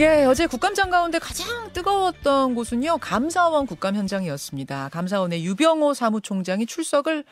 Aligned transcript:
예, 0.00 0.24
어제 0.24 0.46
국감장 0.46 0.88
가운데 0.88 1.18
가장 1.18 1.70
뜨거웠던 1.74 2.54
곳은요, 2.54 2.96
감사원 3.02 3.66
국감 3.66 3.96
현장이었습니다. 3.96 4.88
감사원의 4.88 5.44
유병호 5.44 5.92
사무총장이 5.92 6.64
출석을 6.64 7.22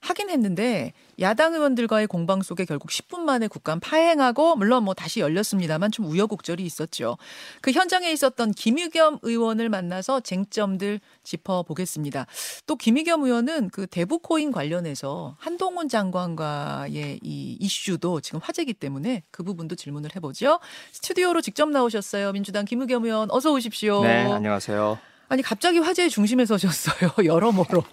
하긴 0.00 0.30
했는데 0.30 0.92
야당 1.20 1.54
의원들과의 1.54 2.06
공방 2.06 2.42
속에 2.42 2.64
결국 2.64 2.90
10분 2.90 3.20
만에 3.20 3.48
국감 3.48 3.80
파행하고 3.80 4.56
물론 4.56 4.84
뭐 4.84 4.94
다시 4.94 5.20
열렸습니다만 5.20 5.90
좀 5.90 6.06
우여곡절이 6.06 6.62
있었죠. 6.64 7.16
그 7.60 7.72
현장에 7.72 8.10
있었던 8.12 8.52
김유겸 8.52 9.20
의원을 9.22 9.68
만나서 9.68 10.20
쟁점들 10.20 11.00
짚어보겠습니다. 11.22 12.26
또 12.66 12.76
김유겸 12.76 13.24
의원은 13.24 13.70
그 13.70 13.86
대북 13.86 14.22
코인 14.22 14.52
관련해서 14.52 15.36
한동훈 15.38 15.88
장관과의 15.88 17.20
이 17.22 17.56
이슈도 17.60 18.20
지금 18.20 18.40
화제이기 18.42 18.74
때문에 18.74 19.22
그 19.30 19.42
부분도 19.42 19.74
질문을 19.76 20.14
해보죠. 20.16 20.60
스튜디오로 20.92 21.40
직접 21.40 21.68
나오셨어요. 21.68 22.32
민주당 22.32 22.64
김유겸 22.64 23.04
의원 23.04 23.30
어서 23.30 23.52
오십시오. 23.52 24.02
네, 24.02 24.30
안녕하세요. 24.30 24.98
아니 25.28 25.42
갑자기 25.42 25.78
화제의 25.78 26.10
중심에 26.10 26.44
서셨어요. 26.44 27.10
여러모로. 27.24 27.84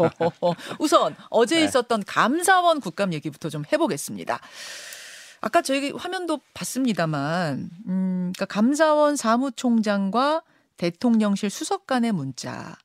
우선 0.79 1.15
어제 1.29 1.57
네. 1.57 1.65
있었던 1.65 2.03
감사원 2.05 2.79
국감 2.79 3.13
얘기부터 3.13 3.49
좀 3.49 3.63
해보겠습니다. 3.71 4.39
아까 5.41 5.61
저희 5.61 5.91
화면도 5.91 6.39
봤습니다만, 6.53 7.69
음, 7.87 8.31
그러니까 8.33 8.45
감사원 8.45 9.15
사무총장과 9.15 10.41
대통령실 10.77 11.49
수석 11.49 11.85
간의 11.85 12.11
문자. 12.13 12.75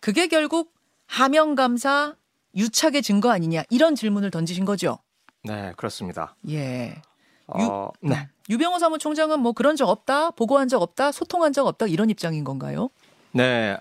그게 0.00 0.26
결국 0.26 0.74
하명 1.06 1.54
감사 1.54 2.14
유착의 2.54 3.02
증거 3.02 3.30
아니냐 3.30 3.62
이런 3.70 3.94
질문을 3.94 4.30
던지신 4.30 4.64
거죠. 4.64 4.98
네, 5.44 5.72
그렇습니다. 5.76 6.36
예. 6.48 7.00
어, 7.46 7.90
네. 8.02 8.28
유병호 8.50 8.78
사무총장은 8.78 9.40
뭐 9.40 9.52
그런 9.52 9.76
적 9.76 9.88
없다, 9.88 10.32
보고한 10.32 10.68
적 10.68 10.82
없다, 10.82 11.12
소통한 11.12 11.52
적 11.52 11.66
없다 11.66 11.86
이런 11.86 12.10
입장인 12.10 12.44
건가요? 12.44 12.90
네. 13.32 13.76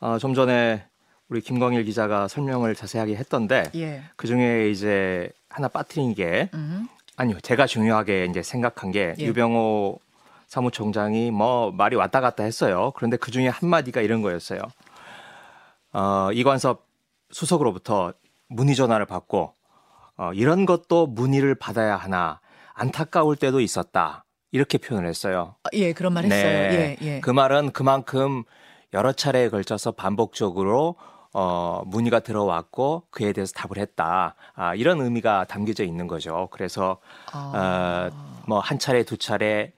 어, 0.00 0.18
좀 0.18 0.34
전에 0.34 0.84
우리 1.28 1.40
김광일 1.40 1.84
기자가 1.84 2.26
설명을 2.28 2.74
자세하게 2.74 3.16
했던데 3.16 3.70
예. 3.74 4.02
그 4.16 4.26
중에 4.26 4.70
이제 4.70 5.30
하나 5.48 5.68
빠뜨린 5.68 6.14
게 6.14 6.50
음. 6.54 6.88
아니요, 7.16 7.38
제가 7.40 7.66
중요하게 7.66 8.26
이제 8.26 8.42
생각한 8.42 8.90
게 8.90 9.14
예. 9.18 9.24
유병호 9.24 10.00
사무총장이 10.46 11.30
뭐 11.30 11.70
말이 11.70 11.94
왔다 11.94 12.20
갔다 12.20 12.42
했어요. 12.42 12.92
그런데 12.96 13.16
그 13.16 13.30
중에 13.30 13.48
한 13.48 13.68
마디가 13.68 14.00
이런 14.00 14.22
거였어요. 14.22 14.60
어, 15.92 16.30
이관섭 16.32 16.86
수석으로부터 17.30 18.12
문의 18.48 18.74
전화를 18.74 19.06
받고 19.06 19.54
어, 20.16 20.32
이런 20.34 20.66
것도 20.66 21.06
문의를 21.06 21.54
받아야 21.54 21.96
하나 21.96 22.40
안타까울 22.74 23.36
때도 23.36 23.60
있었다. 23.60 24.24
이렇게 24.50 24.78
표현을 24.78 25.08
했어요. 25.08 25.54
아, 25.62 25.68
예, 25.74 25.92
그런 25.92 26.12
말 26.12 26.24
했어요. 26.24 26.40
예, 26.40 26.96
예. 27.00 27.20
그 27.20 27.30
말은 27.30 27.70
그만큼 27.70 28.42
여러 28.92 29.12
차례에 29.12 29.48
걸쳐서 29.48 29.92
반복적으로 29.92 30.96
어, 31.32 31.82
문의가 31.86 32.18
들어왔고 32.20 33.04
그에 33.10 33.32
대해서 33.32 33.52
답을 33.52 33.78
했다. 33.78 34.34
아, 34.54 34.74
이런 34.74 35.00
의미가 35.00 35.44
담겨져 35.44 35.84
있는 35.84 36.08
거죠. 36.08 36.48
그래서 36.50 36.98
아. 37.32 38.10
어, 38.12 38.42
뭐 38.46 38.58
한 38.60 38.78
차례 38.80 39.04
두 39.04 39.16
차례 39.16 39.72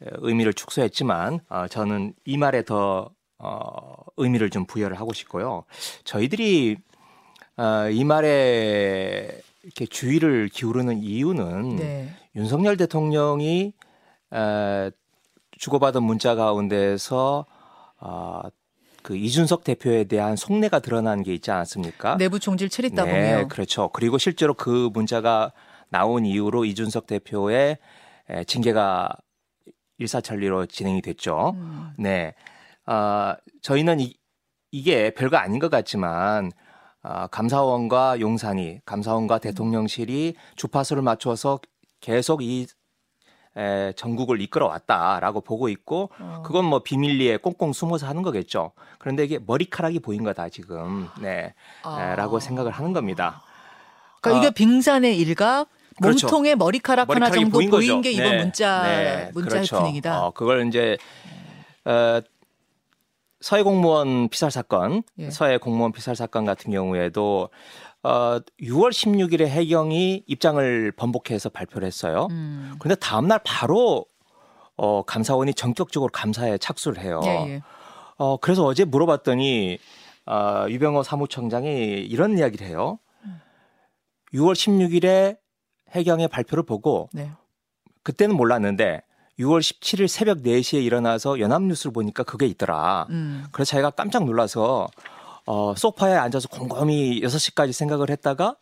의미를 0.00 0.52
축소했지만 0.54 1.40
어, 1.48 1.66
저는 1.68 2.14
이 2.24 2.36
말에 2.36 2.64
더 2.64 3.10
어, 3.38 3.94
의미를 4.16 4.50
좀 4.50 4.64
부여를 4.66 4.98
하고 4.98 5.12
싶고요. 5.12 5.64
저희들이 6.04 6.78
어, 7.56 7.88
이 7.90 8.02
말에 8.04 9.40
이렇게 9.62 9.86
주의를 9.86 10.48
기울이는 10.48 10.98
이유는 10.98 11.76
네. 11.76 12.08
윤석열 12.34 12.76
대통령이 12.76 13.72
에, 14.32 14.90
주고받은 15.58 16.02
문자 16.02 16.34
가운데서 16.34 17.46
어, 18.00 18.42
그 19.02 19.16
이준석 19.16 19.64
대표에 19.64 20.04
대한 20.04 20.36
속내가 20.36 20.80
드러난 20.80 21.22
게 21.22 21.32
있지 21.34 21.50
않았습니까? 21.50 22.16
내부 22.16 22.38
총질 22.38 22.68
체리다 22.68 23.04
네, 23.04 23.10
보면 23.10 23.48
그렇죠. 23.48 23.88
그리고 23.92 24.18
실제로 24.18 24.54
그 24.54 24.90
문자가 24.92 25.52
나온 25.88 26.26
이후로 26.26 26.64
이준석 26.64 27.06
대표의 27.06 27.78
에, 28.30 28.44
징계가 28.44 29.10
일사천리로 29.98 30.66
진행이 30.66 31.02
됐죠. 31.02 31.54
음. 31.56 31.90
네, 31.98 32.34
아, 32.84 33.36
저희는 33.62 34.00
이, 34.00 34.14
이게 34.70 35.10
별거 35.10 35.36
아닌 35.36 35.58
것 35.58 35.70
같지만 35.70 36.52
아, 37.02 37.26
감사원과 37.28 38.20
용산이 38.20 38.80
감사원과 38.84 39.38
대통령실이 39.38 40.34
주파수를 40.56 41.02
맞춰서 41.02 41.60
계속 42.00 42.42
이 42.42 42.66
에, 43.58 43.92
전국을 43.96 44.40
이끌어왔다라고 44.40 45.40
보고 45.40 45.68
있고 45.68 46.10
어. 46.18 46.42
그건 46.46 46.64
뭐 46.64 46.78
비밀리에 46.78 47.38
꽁꽁 47.38 47.72
숨어서 47.72 48.06
하는 48.06 48.22
거겠죠. 48.22 48.72
그런데 48.98 49.24
이게 49.24 49.38
머리카락이 49.44 49.98
보인 49.98 50.22
거다 50.22 50.48
지금, 50.48 51.08
네, 51.20 51.54
아. 51.82 52.12
에, 52.12 52.16
라고 52.16 52.38
생각을 52.38 52.70
하는 52.70 52.92
겁니다. 52.92 53.42
그러니까 54.20 54.40
아. 54.40 54.48
이게 54.48 54.54
빙산의 54.54 55.18
일각 55.18 55.68
그렇죠. 56.00 56.26
몸통에 56.26 56.54
머리카락 56.54 57.10
하나 57.10 57.30
정도 57.30 57.50
보인, 57.50 57.70
거죠. 57.70 58.00
게 58.00 58.12
이번 58.12 58.30
네. 58.30 58.38
문자 58.38 58.82
네, 58.82 59.30
문자 59.34 59.50
그렇죠. 59.56 59.76
해프닝이다. 59.76 60.26
어, 60.26 60.30
그걸 60.30 60.68
이제 60.68 60.96
어, 61.84 62.20
서해 63.40 63.62
공무원 63.62 64.28
피살 64.28 64.50
사건, 64.50 65.02
예. 65.18 65.30
서해 65.30 65.58
공무원 65.58 65.92
피살 65.92 66.16
사건 66.16 66.44
같은 66.44 66.72
경우에도 66.72 67.50
어, 68.02 68.38
6월 68.60 68.90
16일에 68.90 69.46
해경이 69.46 70.24
입장을 70.26 70.92
번복해서 70.92 71.48
발표를 71.48 71.86
했어요. 71.86 72.28
음. 72.30 72.76
그런데 72.78 72.98
다음 73.00 73.28
날 73.28 73.40
바로 73.44 74.06
어, 74.76 75.02
감사원이 75.02 75.54
전격적으로 75.54 76.10
감사에 76.12 76.58
착수를 76.58 77.02
해요. 77.02 77.20
예, 77.24 77.28
예. 77.54 77.62
어, 78.16 78.36
그래서 78.36 78.64
어제 78.64 78.84
물어봤더니 78.84 79.78
어, 80.26 80.66
유병호 80.68 81.02
사무총장이 81.02 82.00
이런 82.00 82.38
이야기를 82.38 82.66
해요. 82.66 82.98
6월 84.34 84.52
16일에 84.52 85.38
해경의 85.90 86.28
발표를 86.28 86.64
보고 86.64 87.08
네. 87.12 87.32
그때는 88.02 88.36
몰랐는데 88.36 89.02
6월 89.38 89.60
17일 89.60 90.08
새벽 90.08 90.42
4시에 90.42 90.82
일어나서 90.82 91.40
연합뉴스를 91.40 91.92
보니까 91.92 92.24
그게 92.24 92.46
있더라. 92.46 93.06
음. 93.10 93.46
그래서 93.52 93.70
자기가 93.70 93.90
깜짝 93.90 94.24
놀라서 94.24 94.88
어, 95.50 95.74
소파에 95.74 96.12
앉아서 96.12 96.46
곰곰이 96.48 97.22
6시까지 97.22 97.72
생각을 97.72 98.10
했다가 98.10 98.56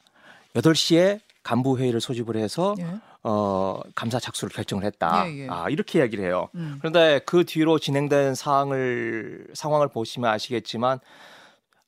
8시에 0.54 1.19
간부 1.42 1.78
회의를 1.78 2.00
소집을 2.00 2.36
해서 2.36 2.76
예. 2.78 2.86
어, 3.24 3.80
감사 3.97 4.20
착수를 4.20 4.54
결정을 4.54 4.84
했다. 4.84 5.28
예, 5.28 5.36
예. 5.36 5.48
아, 5.50 5.69
이렇게 5.69 5.98
이야기를 5.98 6.24
해요. 6.24 6.48
음. 6.54 6.76
그런데 6.78 7.20
그 7.26 7.44
뒤로 7.44 7.80
진행된 7.80 8.36
사항을 8.36 9.48
상황을 9.52 9.88
보시면 9.88 10.30
아시겠지만 10.30 11.00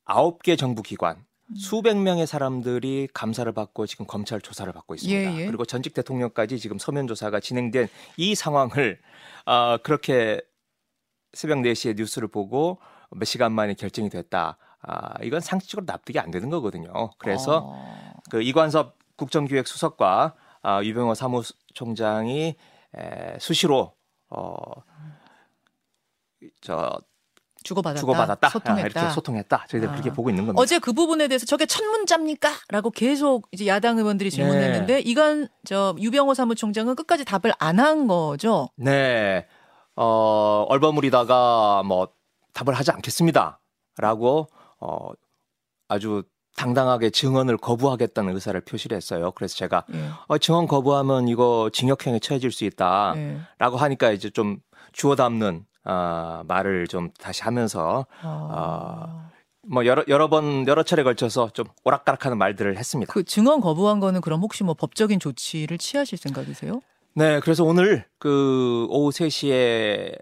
아홉 0.03 0.43
개 0.43 0.57
정부 0.57 0.81
기관 0.81 1.15
음. 1.15 1.55
수백 1.55 1.95
명의 1.95 2.27
사람들이 2.27 3.07
감사를 3.13 3.49
받고 3.53 3.87
지금 3.87 4.05
검찰 4.05 4.41
조사를 4.41 4.71
받고 4.73 4.95
있습니다. 4.95 5.33
예, 5.33 5.41
예. 5.43 5.45
그리고 5.45 5.63
전직 5.63 5.93
대통령까지 5.93 6.59
지금 6.59 6.77
서면 6.77 7.07
조사가 7.07 7.39
진행된 7.39 7.87
이 8.17 8.35
상황을 8.35 8.99
아, 9.45 9.77
그렇게 9.81 10.41
새벽 11.31 11.59
4시에 11.59 11.95
뉴스를 11.95 12.27
보고 12.27 12.79
몇 13.11 13.23
시간 13.23 13.53
만에 13.53 13.75
결정이 13.75 14.09
됐다. 14.09 14.57
아, 14.81 15.13
이건 15.23 15.41
상식적으로 15.41 15.85
납득이 15.85 16.19
안 16.19 16.31
되는 16.31 16.49
거거든요. 16.49 17.11
그래서 17.17 17.63
어. 17.65 18.13
그 18.29 18.41
이관섭 18.41 18.97
국정기획 19.17 19.67
수석과 19.67 20.35
아, 20.61 20.83
유병호 20.83 21.13
사무총장이 21.15 22.55
에, 22.97 23.37
수시로 23.39 23.93
어, 24.29 24.55
저 26.61 26.97
주고받았다. 27.63 27.99
주고받았다, 27.99 28.49
소통했다. 28.49 28.81
아, 28.81 29.01
이렇게 29.01 29.13
소통했다. 29.13 29.65
저희들 29.67 29.89
아. 29.89 29.91
그렇게 29.91 30.11
보고 30.13 30.29
있는 30.29 30.45
겁니다. 30.45 30.61
어제 30.61 30.79
그 30.79 30.93
부분에 30.93 31.27
대해서 31.27 31.45
저게 31.45 31.65
첫 31.65 31.83
문자입니까? 31.83 32.49
라고 32.69 32.89
계속 32.89 33.47
이제 33.51 33.67
야당 33.67 33.97
의원들이 33.97 34.31
질문했는데 34.31 34.93
네. 34.95 34.99
이건 35.01 35.49
저 35.65 35.93
유병호 35.99 36.33
사무총장은 36.35 36.95
끝까지 36.95 37.25
답을 37.25 37.53
안 37.59 37.79
한 37.79 38.07
거죠. 38.07 38.69
네, 38.77 39.45
어, 39.97 40.65
얼버무리다가 40.69 41.83
뭐 41.83 42.07
답을 42.53 42.73
하지 42.77 42.91
않겠습니다 42.91 43.59
라고 43.97 44.47
어, 44.79 45.11
아주 45.87 46.23
당당하게 46.55 47.09
증언을 47.09 47.57
거부하겠다는 47.57 48.33
의사를 48.33 48.59
표시를 48.61 48.97
했어요. 48.97 49.31
그래서 49.31 49.55
제가 49.55 49.85
예. 49.93 50.09
어, 50.27 50.37
증언 50.37 50.67
거부하면 50.67 51.27
이거 51.27 51.69
징역형에 51.71 52.19
처해질 52.19 52.51
수 52.51 52.65
있다. 52.65 53.13
예. 53.15 53.39
라고 53.57 53.77
하니까 53.77 54.11
이제 54.11 54.29
좀 54.29 54.57
주워 54.91 55.15
담는 55.15 55.65
아, 55.85 56.43
말을 56.47 56.87
좀 56.87 57.11
다시 57.19 57.43
하면서 57.43 58.05
아. 58.21 59.29
뭐 59.67 59.85
여러 59.85 60.03
여러 60.07 60.29
번 60.29 60.67
여러 60.67 60.83
차례 60.83 61.03
걸쳐서 61.03 61.49
좀 61.53 61.65
오락가락하는 61.83 62.37
말들을 62.37 62.77
했습니다. 62.77 63.11
그 63.11 63.23
증언 63.23 63.59
거부한 63.61 63.99
거는 63.99 64.21
그럼 64.21 64.41
혹시 64.41 64.63
뭐 64.63 64.73
법적인 64.73 65.19
조치를 65.19 65.77
취하실 65.77 66.17
생각이세요? 66.17 66.81
네, 67.13 67.39
그래서 67.41 67.63
오늘 67.63 68.05
그 68.17 68.87
오후 68.89 69.09
3시에 69.11 70.17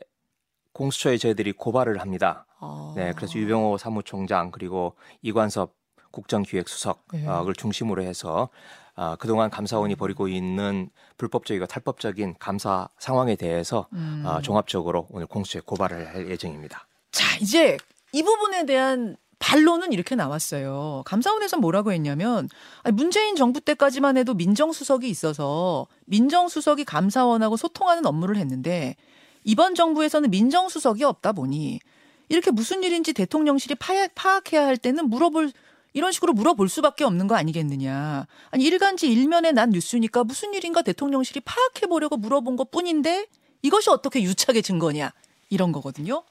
공수처에 0.73 1.17
저희들이 1.17 1.53
고발을 1.53 1.99
합니다. 1.99 2.46
아. 2.59 2.93
네, 2.95 3.13
그래서 3.15 3.37
유병호 3.37 3.77
사무총장 3.77 4.51
그리고 4.51 4.95
이관섭 5.21 5.75
국정기획수석을 6.11 7.03
네. 7.13 7.53
중심으로 7.55 8.01
해서 8.03 8.49
아, 8.95 9.15
그동안 9.19 9.51
감사원이 9.51 9.95
벌이고 9.95 10.27
있는 10.27 10.89
불법적이고 11.17 11.67
탈법적인 11.67 12.35
감사 12.39 12.89
상황에 12.97 13.35
대해서 13.35 13.87
음. 13.93 14.23
아, 14.25 14.41
종합적으로 14.41 15.07
오늘 15.11 15.27
공수처에 15.27 15.61
고발을 15.65 16.07
할 16.07 16.29
예정입니다. 16.29 16.87
자, 17.11 17.37
이제 17.39 17.77
이 18.11 18.23
부분에 18.23 18.65
대한 18.65 19.15
반론은 19.39 19.93
이렇게 19.93 20.15
나왔어요. 20.15 21.03
감사원에서 21.05 21.57
뭐라고 21.57 21.91
했냐면 21.91 22.49
문재인 22.91 23.35
정부 23.35 23.61
때까지만 23.61 24.17
해도 24.17 24.33
민정수석이 24.33 25.07
있어서 25.07 25.85
민정수석이 26.05 26.85
감사원하고 26.85 27.55
소통하는 27.55 28.07
업무를 28.07 28.37
했는데 28.37 28.95
이번 29.43 29.75
정부에서는 29.75 30.31
민정수석이 30.31 31.03
없다 31.03 31.33
보니 31.33 31.79
이렇게 32.29 32.51
무슨 32.51 32.83
일인지 32.83 33.13
대통령실이 33.13 33.75
파악, 33.75 34.13
파악해야 34.15 34.65
할 34.65 34.77
때는 34.77 35.09
물어볼 35.09 35.51
이런 35.93 36.11
식으로 36.11 36.33
물어볼 36.33 36.69
수밖에 36.69 37.03
없는 37.03 37.27
거 37.27 37.35
아니겠느냐. 37.35 38.27
아니 38.51 38.63
일간지 38.63 39.11
일면에 39.11 39.51
난 39.51 39.71
뉴스니까 39.71 40.23
무슨 40.23 40.53
일인가 40.53 40.81
대통령실이 40.81 41.41
파악해 41.41 41.87
보려고 41.87 42.17
물어본 42.17 42.55
것 42.55 42.69
뿐인데 42.69 43.25
이것이 43.63 43.89
어떻게 43.89 44.21
유착의 44.21 44.61
증거냐 44.61 45.11
이런 45.49 45.71
거거든요. 45.71 46.23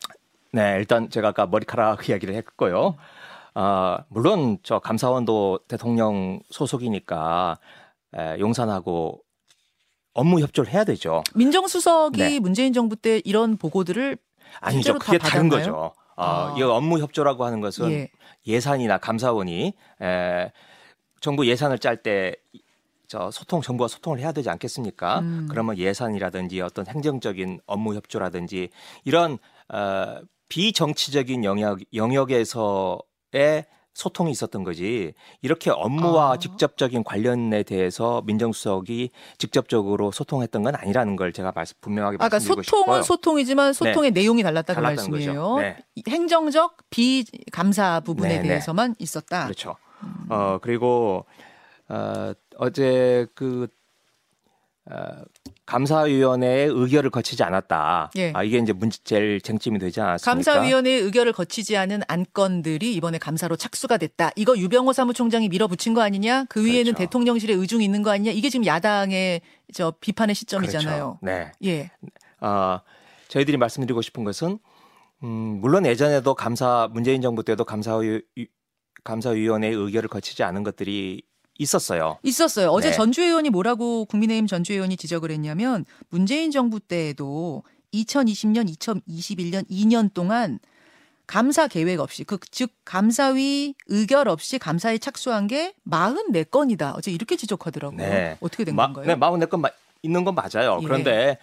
네, 0.53 0.77
일단 0.79 1.11
제가 1.11 1.29
아까 1.29 1.47
머리카락 1.47 2.07
이야기를 2.09 2.35
했고요. 2.35 2.97
아, 3.55 3.99
물론 4.09 4.59
저 4.63 4.79
감사원도 4.79 5.61
대통령 5.67 6.41
소속이니까 6.51 7.59
에, 8.15 8.39
용산하고 8.39 9.23
업무 10.13 10.41
협조를 10.41 10.73
해야 10.73 10.85
되죠. 10.85 11.23
민정수석이 11.35 12.19
네. 12.19 12.39
문재인 12.39 12.73
정부 12.73 12.97
때 12.97 13.21
이런 13.25 13.57
보고들을 13.57 14.17
아니죠. 14.61 14.99
그게 14.99 15.19
다른? 15.19 15.49
거죠. 15.49 15.93
아. 16.17 16.53
어, 16.55 16.59
이 16.59 16.63
업무 16.63 16.99
협조라고 16.99 17.45
하는 17.45 17.61
것은 17.61 17.91
예. 17.93 18.09
예산이나 18.47 18.99
감사원이 18.99 19.75
에, 20.01 20.53
정부 21.21 21.47
예산을 21.47 21.79
짤때 21.79 22.37
저 23.09 23.31
소통 23.31 23.61
정부와 23.61 23.89
소통을 23.89 24.19
해야 24.19 24.33
되지 24.33 24.51
않겠습니까? 24.51 25.21
음. 25.21 25.47
그러면 25.51 25.79
예산이라든지 25.79 26.61
어떤 26.61 26.87
행정적인 26.87 27.61
업무 27.67 27.95
협조라든지 27.95 28.71
이런 29.05 29.39
어, 29.69 30.21
비정치적인 30.49 31.45
영역 31.45 31.81
영역에서의 31.93 33.67
소통이 33.97 34.31
있었던 34.31 34.63
거지 34.63 35.15
이렇게 35.41 35.71
업무와 35.71 36.33
아. 36.33 36.37
직접적인 36.37 37.03
관련에 37.03 37.63
대해서 37.63 38.23
민정수석이 38.27 39.11
직접적으로 39.39 40.13
소통했던 40.13 40.63
건 40.65 40.75
아니라는 40.77 41.17
걸 41.17 41.33
제가 41.33 41.53
말씀 41.55 41.79
분명하게 41.81 42.17
아까 42.17 42.29
말씀드리고 42.35 42.63
소통은 42.63 42.85
싶고요. 42.85 43.03
소통이지만 43.03 43.73
소통의 43.73 44.11
내용이 44.11 44.43
달랐다 44.43 44.75
그 44.75 44.83
달랐다는 44.83 45.11
말씀이에요. 45.11 45.57
네. 45.57 45.79
행정적 46.07 46.77
비감사 46.91 48.01
부분에 48.01 48.29
네, 48.29 48.43
네. 48.43 48.49
대해서만 48.49 48.97
있었다. 48.99 49.45
그렇죠. 49.45 49.77
어 50.29 50.59
그리고 50.61 51.25
어, 51.89 52.35
어제 52.59 53.27
그 53.35 53.67
어, 54.91 55.23
감사위원회의 55.67 56.69
의결을 56.69 57.11
거치지 57.11 57.43
않았다. 57.43 58.13
예. 58.17 58.33
아 58.35 58.43
이게 58.45 58.59
이제 58.59 58.73
문제 58.73 58.99
제일 59.03 59.41
쟁점이 59.41 59.79
되지 59.79 60.01
않았습니까? 60.01 60.53
감사위원회의 60.53 61.01
의결을 61.03 61.33
거치지 61.33 61.77
않은 61.77 62.03
안건들이 62.07 62.95
이번에 62.95 63.19
감사로 63.19 63.57
착수가 63.57 63.99
됐다. 63.99 64.31
이거 64.37 64.57
유병호 64.57 64.93
사무총장이 64.93 65.49
밀어붙인 65.49 65.93
거 65.93 66.03
아니냐? 66.03 66.45
그 66.49 66.65
위에는 66.65 66.95
그렇죠. 66.95 66.99
대통령실의 66.99 67.57
의중이 67.57 67.85
있는 67.85 68.03
거 68.03 68.11
아니냐? 68.11 68.31
이게 68.31 68.49
지금 68.49 68.65
야당의 68.65 69.41
저 69.75 69.93
비판의 70.01 70.35
시점이잖아요. 70.37 71.19
그렇죠. 71.21 71.37
네. 71.37 71.53
예. 71.65 71.91
어, 72.41 72.81
저희들이 73.29 73.57
말씀드리고 73.57 74.03
싶은 74.03 74.23
것은 74.23 74.59
음, 75.25 75.29
물론 75.61 75.85
예전에도 75.85 76.35
감사 76.35 76.89
문재인 76.93 77.23
정부 77.23 77.43
때도 77.43 77.65
감사위 77.65 78.23
감사위원회의 79.03 79.75
의결을 79.75 80.09
거치지 80.09 80.43
않은 80.45 80.63
것들이 80.63 81.23
있었어요. 81.59 82.19
있었어요. 82.23 82.69
어제 82.71 82.91
네. 82.91 82.95
전주 82.97 83.23
의원이 83.23 83.51
뭐라고 83.51 84.05
국민의힘 84.07 84.47
전주 84.47 84.73
의원이 84.73 84.97
지적을 84.97 85.31
했냐면 85.31 85.85
문재인 86.11 86.51
정부 86.51 86.81
때에도 86.81 87.63
2020년, 87.95 88.69
2021년 88.69 89.69
2년 89.71 90.13
동안 90.13 90.59
감사 91.27 91.67
계획 91.67 91.99
없이 92.01 92.23
그 92.25 92.39
즉 92.51 92.71
감사위 92.85 93.75
의결 93.87 94.29
없이 94.29 94.59
감사에 94.59 94.99
착수한 94.99 95.47
게 95.47 95.75
44건이다. 95.91 96.95
어제 96.97 97.11
이렇게 97.11 97.37
지적하더라고요. 97.37 97.97
네. 97.99 98.37
어떻게 98.41 98.65
된 98.65 98.77
마, 98.77 98.87
건가요? 98.87 99.07
네, 99.07 99.15
44건 99.17 99.61
마- 99.61 99.71
있는 100.03 100.25
건 100.25 100.35
맞아요. 100.37 100.79
예. 100.83 100.85
그런데 100.87 101.39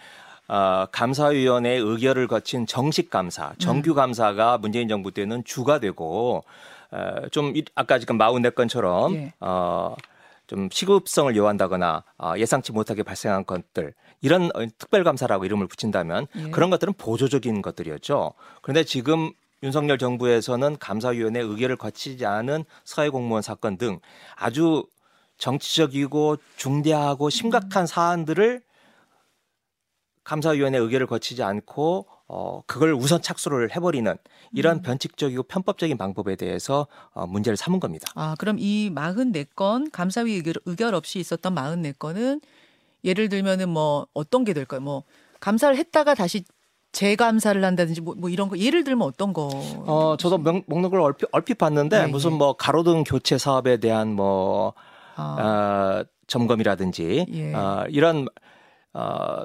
어, 0.48 0.86
감사위원회 0.92 1.70
의결을 1.76 2.28
거친 2.28 2.66
정식 2.66 3.10
감사, 3.10 3.52
정규 3.58 3.90
음. 3.90 3.94
감사가 3.96 4.58
문재인 4.58 4.88
정부 4.88 5.10
때는 5.10 5.42
주가 5.44 5.80
되고 5.80 6.44
어, 6.46 6.50
좀 7.30 7.56
이- 7.56 7.64
아까 7.74 7.98
지금 7.98 8.18
44건처럼 8.18 9.14
예. 9.16 9.32
어, 9.40 9.94
좀 10.46 10.68
시급성을 10.70 11.34
요한다거나 11.36 12.04
어, 12.18 12.32
예상치 12.36 12.72
못하게 12.72 13.02
발생한 13.02 13.46
것들 13.46 13.94
이런 14.20 14.50
어, 14.54 14.66
특별감사라고 14.78 15.44
이름을 15.44 15.66
붙인다면 15.68 16.26
예. 16.36 16.50
그런 16.50 16.70
것들은 16.70 16.94
보조적인 16.94 17.62
것들이었죠. 17.62 18.32
그런데 18.62 18.84
지금 18.84 19.32
윤석열 19.62 19.96
정부에서는 19.96 20.76
감사위원회 20.78 21.40
의결을 21.40 21.76
거치지 21.76 22.26
않은 22.26 22.64
서해 22.84 23.08
공무원 23.08 23.42
사건 23.42 23.78
등 23.78 23.98
아주 24.36 24.86
정치적이고 25.38 26.36
중대하고 26.56 27.30
심각한 27.30 27.86
사안들을 27.86 28.60
감사위원회 30.22 30.78
의결을 30.78 31.06
거치지 31.06 31.42
않고 31.42 32.06
어 32.26 32.62
그걸 32.66 32.94
우선 32.94 33.20
착수를 33.20 33.74
해버리는 33.76 34.16
이런 34.52 34.80
변칙적이고 34.80 35.42
편법적인 35.44 35.98
방법에 35.98 36.36
대해서 36.36 36.86
어, 37.12 37.26
문제를 37.26 37.56
삼은 37.56 37.80
겁니다. 37.80 38.10
아, 38.14 38.34
그럼 38.38 38.56
이 38.58 38.90
44건 38.94 39.90
감사위 39.92 40.32
의결, 40.34 40.54
의결 40.64 40.94
없이 40.94 41.18
있었던 41.18 41.54
44건은 41.54 42.40
예를 43.04 43.28
들면은 43.28 43.68
뭐 43.68 44.06
어떤 44.14 44.44
게 44.44 44.54
될까요? 44.54 44.80
뭐 44.80 45.02
감사를 45.40 45.76
했다가 45.76 46.14
다시 46.14 46.44
재감사를 46.92 47.62
한다든지 47.62 48.00
뭐, 48.00 48.14
뭐 48.16 48.30
이런 48.30 48.48
거 48.48 48.56
예를 48.56 48.84
들면 48.84 49.06
어떤 49.06 49.32
거? 49.32 49.48
어 49.86 50.16
저도 50.16 50.38
명, 50.38 50.62
목록을 50.66 51.00
얼핏, 51.00 51.28
얼핏 51.32 51.58
봤는데 51.58 52.04
예, 52.04 52.06
무슨 52.06 52.32
예. 52.32 52.36
뭐 52.36 52.56
가로등 52.56 53.04
교체 53.04 53.36
사업에 53.36 53.76
대한 53.76 54.14
뭐 54.14 54.72
아, 55.16 56.02
어, 56.02 56.04
점검이라든지 56.26 57.26
예. 57.28 57.52
어, 57.52 57.84
이런 57.90 58.26
어 58.94 59.44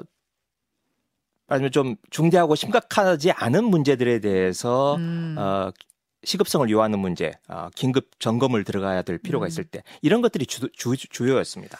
말하자면 1.50 1.72
좀 1.72 1.96
중대하고 2.10 2.54
심각하지 2.54 3.32
않은 3.32 3.64
문제들에 3.64 4.20
대해서 4.20 4.94
음. 4.96 5.36
어, 5.38 5.70
시급성을 6.22 6.68
요하는 6.70 6.98
문제, 6.98 7.32
어, 7.48 7.68
긴급 7.74 8.18
점검을 8.20 8.64
들어가야 8.64 9.02
될 9.02 9.18
필요가 9.18 9.46
음. 9.46 9.48
있을 9.48 9.64
때 9.64 9.82
이런 10.00 10.22
것들이 10.22 10.46
주, 10.46 10.68
주, 10.72 10.96
주요였습니다. 10.96 11.78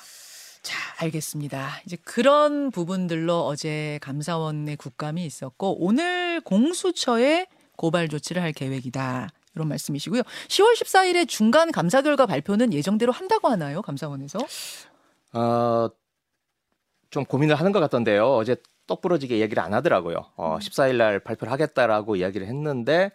자, 0.63 0.77
알겠습니다. 0.99 1.81
이제 1.87 1.97
그런 2.05 2.71
부분들로 2.71 3.47
어제 3.47 3.99
감사원의 4.03 4.77
국감이 4.77 5.25
있었고 5.25 5.83
오늘 5.83 6.41
공수처에 6.43 7.47
고발 7.77 8.09
조치를 8.09 8.43
할 8.43 8.53
계획이다. 8.53 9.29
이런 9.55 9.69
말씀이시고요. 9.69 10.23
10월 10.49 10.75
14일에 10.77 11.27
중간 11.27 11.73
감사 11.73 12.03
결과 12.03 12.27
발표는 12.27 12.73
예정대로 12.73 13.11
한다고 13.11 13.49
하나요? 13.49 13.83
감사원에서? 13.83 14.39
어, 15.33 15.89
좀 17.11 17.25
고민을 17.25 17.57
하는 17.57 17.73
것 17.73 17.81
같던데요. 17.81 18.35
어제 18.37 18.57
똑부러지게 18.91 19.39
얘기를 19.39 19.63
안 19.63 19.73
하더라고요. 19.73 20.27
어, 20.37 20.59
14일 20.61 20.97
날 20.97 21.21
발표를 21.21 21.53
하겠다라고 21.53 22.17
이야기를 22.17 22.47
했는데 22.47 23.13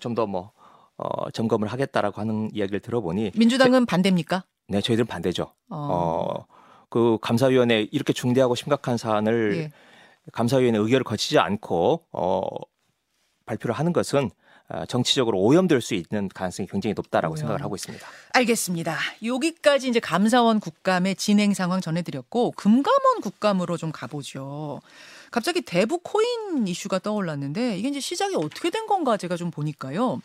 좀 0.00 0.14
더 0.14 0.26
뭐 0.26 0.52
어, 0.96 1.28
점검을 1.30 1.66
하겠다라고 1.68 2.20
하는 2.20 2.50
이야기를 2.54 2.78
들어보니 2.80 3.32
민주당은 3.34 3.84
반대입니까? 3.86 4.44
네 4.68 4.80
저희들은 4.80 5.06
반대죠. 5.06 5.50
어. 5.70 5.76
어, 5.76 6.46
그 6.88 7.18
감사위원회 7.20 7.88
이렇게 7.90 8.12
중대하고 8.12 8.54
심각한 8.54 8.96
사안을 8.96 9.56
예. 9.56 9.70
감사위원회 10.32 10.78
의결을 10.78 11.02
거치지 11.04 11.38
않고 11.40 12.04
어, 12.12 12.40
발표를 13.46 13.74
하는 13.74 13.92
것은 13.92 14.30
어, 14.68 14.86
정치적으로 14.86 15.40
오염될 15.40 15.80
수 15.82 15.94
있는 15.94 16.28
가능성이 16.28 16.68
굉장히 16.68 16.94
높다라고 16.94 17.32
오염. 17.32 17.38
생각을 17.38 17.62
하고 17.62 17.74
있습니다. 17.74 18.06
알겠습니다. 18.32 18.96
여기까지 19.24 19.88
이제 19.88 20.00
감사원 20.00 20.60
국감의 20.60 21.16
진행 21.16 21.52
상황 21.54 21.80
전해드렸고 21.82 22.52
금감원 22.52 23.20
국감으로 23.20 23.76
좀 23.76 23.90
가보죠. 23.92 24.80
갑자기 25.34 25.62
대북 25.62 26.04
코인 26.04 26.68
이슈가 26.68 27.00
떠올랐는데 27.00 27.76
이게 27.76 27.88
이제 27.88 27.98
시작이 27.98 28.36
어떻게 28.36 28.70
된 28.70 28.86
건가 28.86 29.16
제가 29.16 29.36
좀 29.36 29.50
보니까요. 29.50 30.22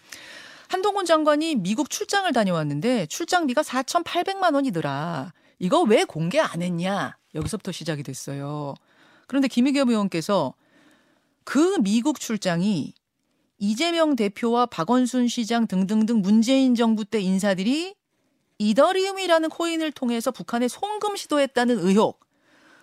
한동훈 0.67 1.05
장관이 1.05 1.55
미국 1.55 1.89
출장을 1.89 2.31
다녀왔는데 2.31 3.07
출장비가 3.07 3.63
4,800만 3.63 4.53
원이더라. 4.53 5.33
이거 5.57 5.81
왜 5.81 6.03
공개 6.03 6.39
안 6.39 6.61
했냐? 6.61 7.17
여기서부터 7.33 7.71
시작이 7.71 8.03
됐어요. 8.03 8.75
그런데 9.25 9.47
김의겸 9.47 9.89
의원께서 9.89 10.53
그 11.43 11.79
미국 11.81 12.19
출장이 12.19 12.93
이재명 13.57 14.15
대표와 14.15 14.67
박원순 14.67 15.27
시장 15.27 15.65
등등등 15.65 16.21
문재인 16.21 16.75
정부 16.75 17.03
때 17.03 17.19
인사들이 17.19 17.95
이더리움이라는 18.59 19.49
코인을 19.49 19.91
통해서 19.91 20.29
북한에 20.29 20.67
송금 20.67 21.15
시도했다는 21.15 21.79
의혹, 21.79 22.19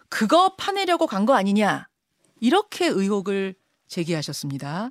그거 0.08 0.56
파내려고 0.56 1.06
간 1.06 1.24
거 1.24 1.34
아니냐, 1.34 1.86
이렇게 2.40 2.86
의혹을 2.86 3.54
제기하셨습니다. 3.88 4.90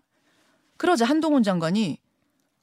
그러자 0.77 1.05
한동훈 1.05 1.43
장관이 1.43 1.99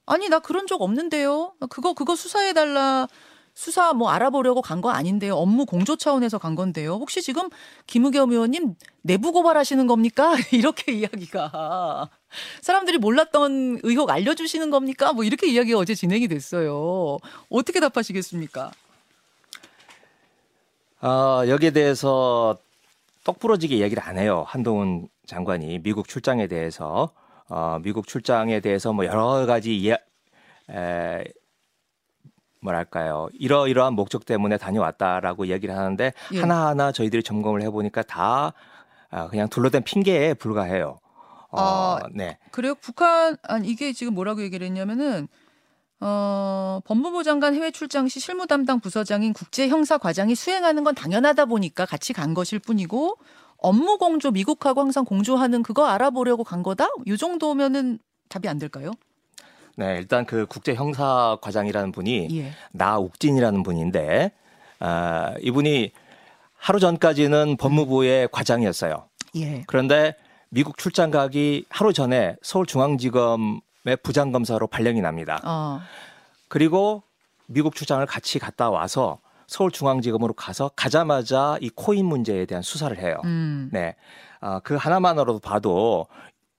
아니 0.05 0.29
나 0.29 0.39
그런 0.39 0.67
적 0.67 0.81
없는데요. 0.81 1.53
그거 1.69 1.93
그거 1.93 2.15
수사해 2.15 2.53
달라. 2.53 3.07
수사 3.55 3.93
뭐 3.93 4.09
알아보려고 4.09 4.63
간 4.63 4.81
거 4.81 4.89
아닌데요. 4.89 5.35
업무 5.35 5.65
공조 5.67 5.95
차원에서 5.95 6.39
간 6.39 6.55
건데요. 6.55 6.93
혹시 6.95 7.21
지금 7.21 7.49
김우겸 7.85 8.31
의원님 8.31 8.75
내부 9.03 9.31
고발하시는 9.31 9.85
겁니까? 9.87 10.33
이렇게 10.51 10.91
이야기가 10.91 12.09
사람들이 12.61 12.97
몰랐던 12.97 13.81
의혹 13.83 14.09
알려주시는 14.09 14.71
겁니까? 14.71 15.13
뭐 15.13 15.23
이렇게 15.23 15.47
이야기가 15.47 15.77
어제 15.77 15.93
진행이 15.93 16.27
됐어요. 16.27 17.19
어떻게 17.49 17.79
답하시겠습니까? 17.79 18.71
어, 21.01 21.43
여기에 21.47 21.71
대해서 21.71 22.57
똑부러지게 23.23 23.79
얘기를 23.79 24.03
안 24.03 24.17
해요. 24.17 24.43
한동훈 24.47 25.07
장관이 25.25 25.79
미국 25.79 26.07
출장에 26.07 26.47
대해서 26.47 27.13
어, 27.49 27.79
미국 27.83 28.07
출장에 28.07 28.59
대해서 28.59 28.93
뭐 28.93 29.05
여러 29.05 29.45
가지 29.45 29.87
예, 29.89 29.97
에, 30.73 31.23
뭐랄까요 32.61 33.29
이러이러한 33.33 33.93
목적 33.93 34.25
때문에 34.25 34.57
다녀왔다라고 34.57 35.47
얘기를 35.47 35.75
하는데 35.75 36.13
예. 36.33 36.39
하나하나 36.39 36.91
저희들이 36.91 37.23
점검을 37.23 37.61
해보니까 37.63 38.03
다 38.03 38.53
아, 39.09 39.27
그냥 39.27 39.47
둘러댄 39.47 39.83
핑계에 39.83 40.33
불과해요. 40.33 40.97
어, 41.51 41.59
아, 41.61 41.99
네. 42.11 42.39
그래요? 42.51 42.73
북한 42.75 43.37
아니 43.43 43.67
이게 43.67 43.93
지금 43.93 44.15
뭐라고 44.15 44.41
얘기를 44.41 44.65
했냐면은 44.65 45.27
어, 46.05 46.81
법무부 46.83 47.23
장관 47.23 47.55
해외 47.55 47.71
출장 47.71 48.09
시 48.09 48.19
실무 48.19 48.45
담당 48.45 48.81
부서장인 48.81 49.31
국제 49.31 49.69
형사 49.69 49.97
과장이 49.97 50.35
수행하는 50.35 50.83
건 50.83 50.95
당연하다 50.95 51.45
보니까 51.45 51.85
같이 51.85 52.11
간 52.11 52.33
것일 52.33 52.59
뿐이고 52.59 53.17
업무 53.57 53.97
공조 53.97 54.29
미국하고 54.31 54.81
항상 54.81 55.05
공조하는 55.05 55.63
그거 55.63 55.87
알아보려고 55.87 56.43
간 56.43 56.61
거다? 56.61 56.89
요 57.07 57.17
정도면은 57.17 57.99
답이 58.27 58.49
안 58.49 58.59
될까요? 58.59 58.91
네, 59.77 59.95
일단 59.97 60.25
그 60.25 60.45
국제 60.45 60.75
형사 60.75 61.37
과장이라는 61.41 61.93
분이 61.93 62.27
예. 62.37 62.51
나욱진이라는 62.73 63.63
분인데 63.63 64.33
아, 64.79 65.33
이분이 65.39 65.93
하루 66.57 66.81
전까지는 66.81 67.55
법무부의 67.55 68.27
과장이었어요. 68.33 69.07
예. 69.37 69.63
그런데 69.67 70.15
미국 70.49 70.77
출장 70.77 71.11
가기 71.11 71.65
하루 71.69 71.93
전에 71.93 72.35
서울중앙지검의 72.41 73.61
부장검사로 74.01 74.67
발령이 74.67 75.01
납니다. 75.01 75.41
어. 75.43 75.79
그리고 76.47 77.03
미국 77.47 77.75
출장을 77.75 78.05
같이 78.05 78.39
갔다 78.39 78.69
와서 78.69 79.19
서울중앙지검으로 79.47 80.33
가서 80.33 80.71
가자마자 80.75 81.57
이 81.61 81.69
코인 81.69 82.05
문제에 82.05 82.45
대한 82.45 82.61
수사를 82.63 82.97
해요. 82.97 83.21
음. 83.25 83.69
네. 83.71 83.95
아, 84.39 84.59
그 84.59 84.75
하나만으로도 84.75 85.39
봐도 85.39 86.07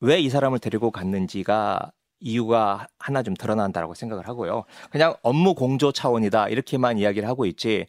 왜 0.00 0.20
이 0.20 0.28
사람을 0.28 0.58
데리고 0.58 0.90
갔는지가 0.90 1.90
이유가 2.20 2.86
하나 2.98 3.22
좀 3.22 3.34
드러난다라고 3.34 3.94
생각을 3.94 4.28
하고요. 4.28 4.64
그냥 4.90 5.14
업무 5.22 5.54
공조 5.54 5.92
차원이다 5.92 6.48
이렇게만 6.48 6.98
이야기를 6.98 7.26
하고 7.28 7.46
있지. 7.46 7.86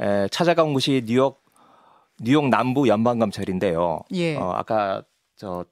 에, 0.00 0.28
찾아간 0.28 0.74
곳이 0.74 1.02
뉴욕 1.06 1.42
뉴욕 2.20 2.48
남부 2.48 2.88
연방 2.88 3.18
검찰인데요. 3.18 4.00
예. 4.12 4.36
어, 4.36 4.50
아까 4.52 5.02
저 5.36 5.64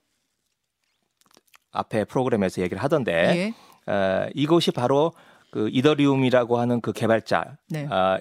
앞에 1.75 2.05
프로그램에서 2.05 2.61
얘기를 2.61 2.81
하던데 2.81 3.53
예. 3.87 3.91
에, 3.91 4.29
이곳이 4.33 4.71
바로 4.71 5.13
그 5.51 5.69
이더리움이라고 5.71 6.57
하는 6.57 6.81
그 6.81 6.91
개발자 6.91 7.57
네. 7.69 7.87
아, 7.89 8.17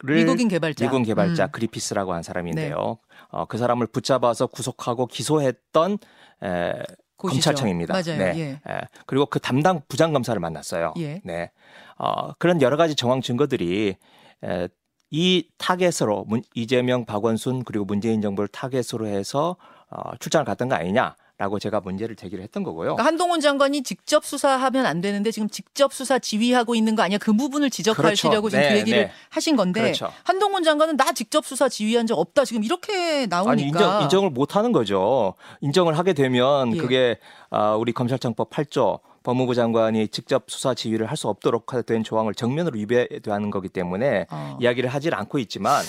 를 0.00 0.16
미국인 0.16 0.46
개발자. 0.48 0.84
미국 0.84 1.02
개발자 1.04 1.44
음. 1.44 1.46
네. 1.46 1.50
그리피스라고 1.50 2.12
한 2.12 2.22
사람인데요. 2.22 2.98
어, 3.30 3.44
그 3.46 3.58
사람을 3.58 3.88
붙잡아서 3.88 4.46
구속하고 4.46 5.06
기소했던 5.06 5.98
에, 6.44 6.72
곳이죠. 7.16 7.50
검찰청입니다. 7.50 7.94
맞아요. 7.94 8.18
네. 8.18 8.38
예. 8.38 8.72
에, 8.72 8.80
그리고 9.06 9.26
그 9.26 9.40
담당 9.40 9.82
부장 9.88 10.12
검사를 10.12 10.38
만났어요. 10.38 10.94
예. 10.98 11.20
네. 11.24 11.50
어, 11.96 12.32
그런 12.34 12.62
여러 12.62 12.76
가지 12.76 12.94
정황 12.94 13.20
증거들이 13.20 13.96
에, 14.44 14.68
이 15.10 15.48
타겟으로 15.58 16.26
문, 16.28 16.42
이재명, 16.54 17.04
박원순 17.04 17.64
그리고 17.64 17.84
문재인 17.84 18.20
정부를 18.20 18.46
타겟으로 18.48 19.06
해서 19.08 19.56
어, 19.90 20.16
출장을 20.20 20.44
갔던 20.44 20.68
거 20.68 20.76
아니냐 20.76 21.16
라고 21.38 21.60
제가 21.60 21.78
문제를 21.80 22.16
제기를 22.16 22.42
했던 22.42 22.64
거고요. 22.64 22.96
그러니까 22.96 23.04
한동훈 23.04 23.40
장관이 23.40 23.84
직접 23.84 24.24
수사하면 24.24 24.86
안 24.86 25.00
되는데 25.00 25.30
지금 25.30 25.48
직접 25.48 25.92
수사 25.92 26.18
지휘하고 26.18 26.74
있는 26.74 26.96
거 26.96 27.02
아니야? 27.02 27.18
그 27.18 27.32
부분을 27.32 27.70
지적하시려고 27.70 28.48
그렇죠. 28.48 28.50
지금 28.50 28.62
그 28.68 28.72
네, 28.74 28.80
얘기를 28.80 28.98
네. 29.04 29.12
하신 29.30 29.54
건데 29.54 29.80
그렇죠. 29.82 30.12
한동훈 30.24 30.64
장관은 30.64 30.96
나 30.96 31.12
직접 31.12 31.46
수사 31.46 31.68
지휘한 31.68 32.08
적 32.08 32.18
없다. 32.18 32.44
지금 32.44 32.64
이렇게 32.64 33.26
나오니까 33.26 33.52
아니 33.52 33.62
인정 33.62 34.02
인정을 34.02 34.30
못 34.30 34.56
하는 34.56 34.72
거죠. 34.72 35.34
인정을 35.60 35.96
하게 35.96 36.12
되면 36.12 36.74
예. 36.74 36.80
그게 36.80 37.18
아, 37.50 37.76
우리 37.76 37.92
검찰청법 37.92 38.50
8조 38.50 38.98
법무부 39.22 39.54
장관이 39.54 40.08
직접 40.08 40.44
수사 40.48 40.74
지휘를 40.74 41.06
할 41.06 41.16
수 41.16 41.28
없도록 41.28 41.66
된 41.86 42.02
조항을 42.02 42.34
정면으로 42.34 42.76
위배하는 42.78 43.50
거기 43.50 43.68
때문에 43.68 44.26
어. 44.30 44.56
이야기를 44.60 44.88
하질 44.88 45.14
않고 45.14 45.38
있지만 45.38 45.84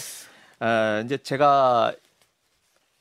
어, 0.59 1.01
이제 1.05 1.17
제가 1.17 1.93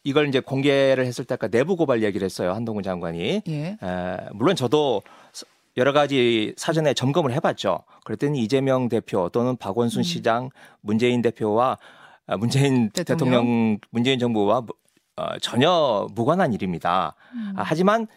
이걸 0.05 0.29
이제 0.29 0.41
공개를 0.41 1.05
했을 1.07 1.25
때 1.25 1.35
아까 1.35 1.49
내부 1.49 1.77
고발 1.77 2.03
얘기를 2.03 2.25
했어요 2.25 2.53
한동훈 2.53 2.83
장관이 2.83 3.43
예. 3.49 3.79
에, 3.83 4.17
물론 4.33 4.57
저도 4.57 5.03
스- 5.33 5.45
여러 5.77 5.93
가지 5.93 6.55
사전에 6.57 6.93
점검을 6.93 7.33
해봤죠. 7.35 7.85
그랬더니 8.05 8.43
이재명 8.43 8.89
대표 8.89 9.29
또는 9.29 9.57
박원순 9.57 10.01
음. 10.01 10.03
시장, 10.03 10.51
문재인 10.81 11.23
대표와 11.23 11.79
아, 12.27 12.37
문재인 12.37 12.91
대통령? 12.91 13.17
대통령, 13.43 13.79
문재인 13.91 14.19
정부와 14.19 14.63
무- 14.63 14.73
어, 15.17 15.39
전혀 15.41 16.07
무관한 16.15 16.53
일입니다. 16.53 17.15
음. 17.33 17.53
아, 17.57 17.63
하지만 17.65 18.09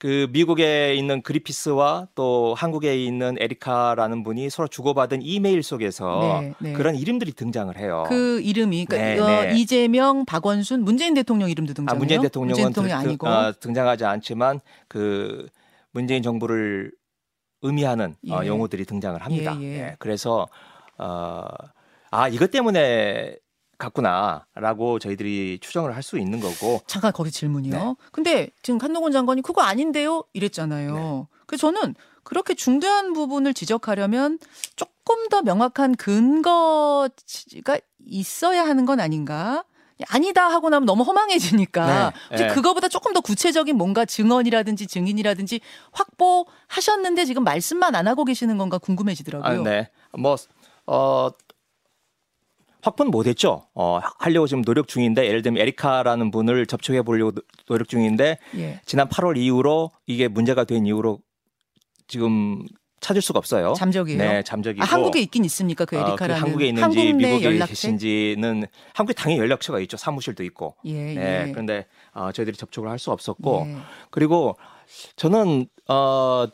그 0.00 0.28
미국에 0.32 0.94
있는 0.94 1.20
그리피스와 1.20 2.08
또 2.14 2.54
한국에 2.56 2.96
있는 3.04 3.36
에리카라는 3.38 4.22
분이 4.22 4.48
서로 4.48 4.66
주고받은 4.66 5.20
이메일 5.20 5.62
속에서 5.62 6.38
네, 6.40 6.54
네. 6.58 6.72
그런 6.72 6.96
이름들이 6.96 7.32
등장을 7.32 7.76
해요. 7.76 8.04
그 8.08 8.40
이름이 8.40 8.86
그러니까 8.86 9.14
네, 9.14 9.20
어, 9.20 9.42
네. 9.52 9.58
이재명, 9.58 10.24
박원순, 10.24 10.84
문재인 10.84 11.12
대통령 11.12 11.50
이름도 11.50 11.74
등장해요. 11.74 11.94
아, 11.94 11.98
문재인 11.98 12.22
대통령은 12.22 12.48
문재인 12.48 12.68
대통령이 12.68 13.02
드- 13.02 13.08
아니고 13.08 13.28
아, 13.28 13.52
등장하지 13.52 14.06
않지만 14.06 14.60
그 14.88 15.46
문재인 15.90 16.22
정부를 16.22 16.92
의미하는 17.60 18.14
어, 18.30 18.40
예. 18.42 18.46
용어들이 18.46 18.86
등장을 18.86 19.20
합니다. 19.22 19.54
예, 19.60 19.64
예. 19.66 19.78
예, 19.80 19.96
그래서 19.98 20.48
어, 20.96 21.44
아 22.10 22.28
이것 22.28 22.50
때문에 22.50 23.36
갔구나라고 23.80 24.98
저희들이 25.00 25.58
추정을 25.60 25.94
할 25.96 26.02
수 26.02 26.18
있는 26.18 26.40
거고 26.40 26.80
잠깐 26.86 27.12
거기 27.12 27.30
질문이요. 27.30 27.72
네. 27.74 27.94
근데 28.12 28.50
지금 28.62 28.80
한동훈 28.80 29.12
장관이 29.12 29.42
그거 29.42 29.62
아닌데요? 29.62 30.24
이랬잖아요. 30.32 30.94
네. 30.94 31.26
그래서 31.46 31.72
저는 31.72 31.94
그렇게 32.22 32.54
중대한 32.54 33.12
부분을 33.12 33.54
지적하려면 33.54 34.38
조금 34.76 35.28
더 35.28 35.42
명확한 35.42 35.96
근거가 35.96 37.78
있어야 38.06 38.64
하는 38.66 38.86
건 38.86 39.00
아닌가? 39.00 39.64
아니다 40.08 40.48
하고 40.48 40.70
나면 40.70 40.86
너무 40.86 41.02
허망해지니까 41.02 41.86
네, 41.86 42.18
혹시 42.30 42.44
네. 42.44 42.54
그거보다 42.54 42.88
조금 42.88 43.12
더 43.12 43.20
구체적인 43.20 43.76
뭔가 43.76 44.04
증언이라든지 44.06 44.86
증인이라든지 44.86 45.60
확보하셨는데 45.92 47.24
지금 47.26 47.44
말씀만 47.44 47.94
안 47.94 48.08
하고 48.08 48.24
계시는 48.24 48.56
건가 48.56 48.78
궁금해지더라고요. 48.78 49.60
아, 49.60 49.62
네. 49.62 49.90
뭐 50.16 50.36
어, 50.86 51.30
확보는 52.82 53.10
못했죠. 53.10 53.66
어, 53.74 54.00
하려고 54.18 54.46
지금 54.46 54.62
노력 54.64 54.88
중인데 54.88 55.26
예를 55.26 55.42
들면 55.42 55.60
에리카라는 55.62 56.30
분을 56.30 56.66
접촉해 56.66 57.02
보려고 57.02 57.32
노- 57.32 57.42
노력 57.66 57.88
중인데 57.88 58.38
예. 58.56 58.80
지난 58.86 59.08
8월 59.08 59.36
이후로 59.36 59.90
이게 60.06 60.28
문제가 60.28 60.64
된 60.64 60.86
이후로 60.86 61.18
지금 62.08 62.64
찾을 63.00 63.22
수가 63.22 63.38
없어요. 63.38 63.72
잠적이에요. 63.74 64.18
네, 64.18 64.42
잠적이고. 64.42 64.82
아, 64.82 64.86
한국에 64.86 65.20
있긴 65.20 65.44
있습니까 65.46 65.84
그 65.86 65.98
어, 65.98 66.04
그 66.04 66.10
에리카라는 66.10 66.42
한국에 66.42 66.66
있는지 66.68 66.82
한국 66.82 67.02
내 67.02 67.12
미국에 67.12 67.44
연락처? 67.46 67.66
계신지는 67.70 68.64
한국에 68.94 69.14
당연히 69.14 69.40
연락처가 69.40 69.80
있죠. 69.80 69.96
사무실도 69.96 70.42
있고. 70.44 70.74
예, 70.84 70.92
네. 71.14 71.44
예. 71.46 71.50
그런데 71.52 71.86
어, 72.12 72.30
저희들이 72.32 72.56
접촉을 72.56 72.90
할 72.90 72.98
수 72.98 73.10
없었고 73.10 73.64
예. 73.68 73.76
그리고 74.10 74.56
저는 75.16 75.66
어 75.88 76.46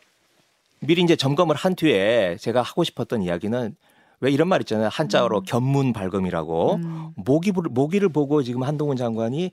미리 0.80 1.02
이제 1.02 1.16
점검을 1.16 1.56
한 1.56 1.74
뒤에 1.74 2.36
제가 2.38 2.62
하고 2.62 2.84
싶었던 2.84 3.22
이야기는 3.22 3.74
왜 4.20 4.30
이런 4.30 4.48
말 4.48 4.60
있잖아요. 4.62 4.88
한자어로 4.90 5.42
견문 5.42 5.92
발검이라고 5.92 6.74
음. 6.76 7.10
모기를 7.16 7.62
모기를 7.70 8.08
보고 8.08 8.42
지금 8.42 8.62
한동훈 8.62 8.96
장관이 8.96 9.52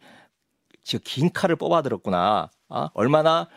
지금 0.84 1.04
긴 1.04 1.32
칼을 1.32 1.56
뽑아들었구나. 1.56 2.50
아, 2.70 2.90
얼마나 2.94 3.48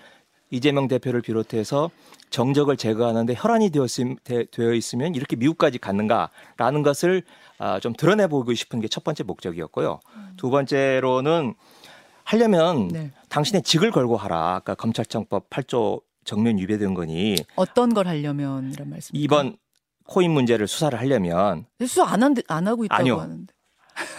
이재명 0.50 0.86
대표를 0.88 1.22
비롯해서 1.22 1.90
정적을 2.30 2.76
제거하는데 2.76 3.34
혈안이 3.36 3.70
되었음, 3.70 4.16
되, 4.24 4.44
되어 4.46 4.72
있으면 4.74 5.14
이렇게 5.14 5.36
미국까지 5.36 5.78
갔는가라는 5.78 6.82
것을 6.82 7.22
아, 7.58 7.80
좀 7.80 7.92
드러내보고 7.94 8.52
싶은 8.54 8.80
게 8.80 8.88
첫 8.88 9.02
번째 9.04 9.24
목적이었고요. 9.24 10.00
두 10.36 10.50
번째로는 10.50 11.54
하려면 12.24 12.88
네. 12.88 13.12
당신의 13.28 13.62
직을 13.62 13.90
걸고 13.90 14.16
하라. 14.16 14.56
아까 14.56 14.74
검찰청법 14.74 15.48
8조 15.50 16.02
정면 16.24 16.58
위배된 16.58 16.94
거니 16.94 17.36
어떤 17.54 17.94
걸 17.94 18.08
하려면 18.08 18.72
이런 18.72 18.90
말씀. 18.90 19.14
이번 19.14 19.56
코인 20.06 20.30
문제를 20.30 20.66
수사를 20.68 20.98
하려면 20.98 21.66
수안 21.86 22.22
한, 22.22 22.34
안 22.48 22.68
하고 22.68 22.84
있다고 22.84 23.00
아니요. 23.00 23.18
하는데. 23.20 23.52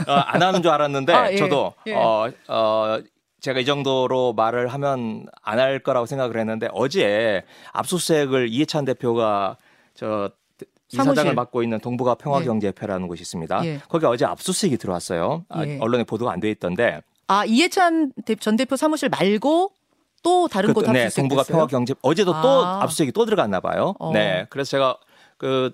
어, 0.07 0.11
안 0.11 0.41
하는 0.41 0.61
줄 0.61 0.71
알았는데 0.71 1.13
아, 1.13 1.31
예, 1.31 1.37
저도 1.37 1.73
예. 1.87 1.93
어, 1.93 2.29
어, 2.47 2.99
제가 3.41 3.59
이 3.59 3.65
정도로 3.65 4.33
말을 4.33 4.67
하면 4.69 5.25
안 5.43 5.59
할 5.59 5.79
거라고 5.79 6.05
생각을 6.07 6.37
했는데 6.39 6.67
어제 6.73 7.43
압수수색을 7.73 8.49
이해찬 8.49 8.85
대표가 8.85 9.57
저 9.93 10.29
사무실. 10.89 11.11
이사장을 11.13 11.33
맡고 11.35 11.63
있는 11.63 11.79
동북아 11.79 12.15
평화경제협회라는 12.15 13.07
곳이 13.07 13.21
있습니다. 13.21 13.65
예. 13.65 13.79
거기 13.89 14.05
어제 14.05 14.25
압수수색이 14.25 14.77
들어왔어요. 14.77 15.45
아, 15.49 15.65
예. 15.65 15.77
언론에 15.79 16.03
보도가 16.03 16.31
안 16.31 16.39
돼 16.39 16.49
있던데 16.51 17.01
아 17.27 17.43
이해찬 17.45 18.13
대- 18.25 18.35
전 18.35 18.55
대표 18.55 18.75
사무실 18.77 19.09
말고 19.09 19.71
또 20.23 20.47
다른 20.47 20.73
곳 20.73 20.85
그, 20.85 20.91
네, 20.91 21.03
압수수색 21.03 21.21
동북아? 21.23 21.43
평화경제 21.43 21.93
어제도 22.01 22.31
또 22.41 22.65
아. 22.65 22.81
압수수색이 22.83 23.11
또 23.11 23.25
들어갔나 23.25 23.59
봐요. 23.59 23.93
어. 23.99 24.11
네, 24.13 24.45
그래서 24.49 24.71
제가 24.71 24.97
그 25.37 25.71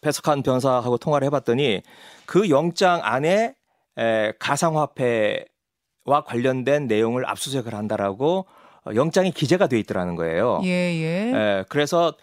배석한 0.00 0.42
변사하고 0.42 0.96
통화를 0.98 1.26
해봤더니 1.26 1.82
그 2.26 2.50
영장 2.50 3.00
안에 3.04 3.54
에, 3.98 4.32
가상화폐와 4.38 6.24
관련된 6.26 6.86
내용을 6.86 7.28
압수수색을 7.28 7.74
한다라고 7.74 8.46
어, 8.84 8.94
영장이 8.94 9.30
기재가 9.32 9.68
돼 9.68 9.78
있더라는 9.78 10.16
거예요. 10.16 10.60
예, 10.64 10.68
예. 10.68 11.32
에, 11.34 11.64
그래서 11.68 12.14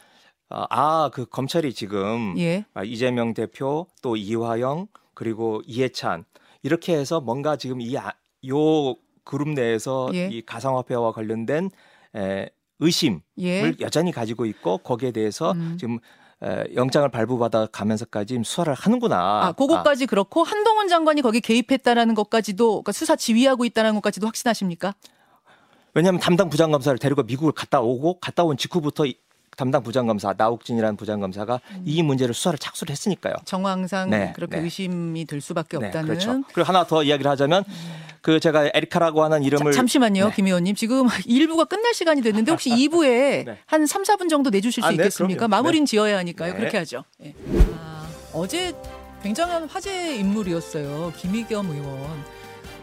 아 0.51 1.12
그 1.13 1.25
검찰이 1.27 1.74
지금 1.74 2.34
예. 2.39 2.65
아, 2.74 2.84
이재명 2.84 3.36
대표 3.36 3.86
또 4.01 4.15
이화영 4.15 4.88
그리고 5.13 5.62
이해찬 5.67 6.25
이렇게 6.63 6.96
해서 6.98 7.22
뭔가 7.22 7.55
지금 7.55 7.79
이 7.81 7.93
요 8.48 8.96
그룹 9.25 9.50
내에서 9.50 10.10
예. 10.13 10.27
이 10.29 10.41
가상화폐와 10.43 11.12
관련된 11.12 11.69
에, 12.15 12.50
의심을 12.79 13.22
예. 13.39 13.74
여전히 13.81 14.12
가지고 14.12 14.46
있고 14.46 14.79
거기에 14.79 15.12
대해서 15.12 15.51
음. 15.51 15.77
지금 15.79 15.96
에, 15.96 16.00
영장을 16.75 17.08
발부받아 17.10 17.67
가면서까지 17.67 18.39
수사를 18.43 18.74
하는구나. 18.74 19.17
아, 19.48 19.51
그거까지 19.51 20.05
그렇고 20.05 20.43
한동훈 20.43 20.88
장관이 20.88 21.22
거기 21.22 21.41
개입했다라는 21.41 22.15
것까지도 22.15 22.69
그러니까 22.69 22.91
수사 22.91 23.15
지휘하고 23.15 23.65
있다는 23.65 23.96
것까지도 23.96 24.25
확신하십니까? 24.27 24.93
왜냐하면 25.93 26.22
담당 26.22 26.50
부장검사를 26.50 26.98
데리고 27.00 27.24
미국을 27.24 27.51
갔다 27.51 27.81
오고 27.81 28.19
갔다 28.19 28.43
온 28.43 28.55
직후부터 28.58 29.05
이 29.05 29.15
담당 29.58 29.84
부장검사 29.84 30.34
나욱진이라는 30.38 30.96
부장검사가 30.96 31.60
이 31.84 32.01
문제를 32.01 32.34
수사를 32.34 32.58
착수를 32.58 32.93
했으니까요. 32.93 33.34
정황상 33.43 34.10
네, 34.10 34.31
그렇게 34.34 34.55
네. 34.55 34.63
의심이 34.63 35.25
들 35.25 35.41
수밖에 35.41 35.77
네, 35.77 35.88
없다는. 35.88 36.08
그렇죠. 36.08 36.43
그리고 36.53 36.63
하나 36.63 36.86
더 36.86 37.03
이야기를 37.03 37.29
하자면 37.29 37.65
그 38.21 38.39
제가 38.39 38.69
에리카라고 38.73 39.23
하는 39.23 39.43
이름을 39.43 39.71
자, 39.71 39.77
잠시만요, 39.77 40.29
네. 40.29 40.33
김 40.35 40.47
의원님. 40.47 40.75
지금 40.75 41.07
1부가 41.07 41.67
끝날 41.69 41.93
시간이 41.93 42.21
됐는데 42.21 42.51
혹시 42.51 42.69
2부에 42.69 43.45
네. 43.45 43.57
한 43.65 43.85
3, 43.85 44.03
4분 44.03 44.29
정도 44.29 44.49
내주실 44.49 44.81
수 44.83 44.88
아, 44.88 44.89
네, 44.89 44.95
있겠습니까? 44.95 45.38
그럼요. 45.47 45.49
마무리는 45.49 45.85
지어야 45.85 46.17
하니까요. 46.19 46.53
네. 46.53 46.59
그렇게 46.59 46.77
하죠. 46.77 47.03
예. 47.23 47.33
아, 47.77 48.07
어제 48.33 48.73
굉장한 49.23 49.65
화제 49.65 50.15
인물이었어요. 50.17 51.13
김의겸 51.17 51.69
의원. 51.71 51.99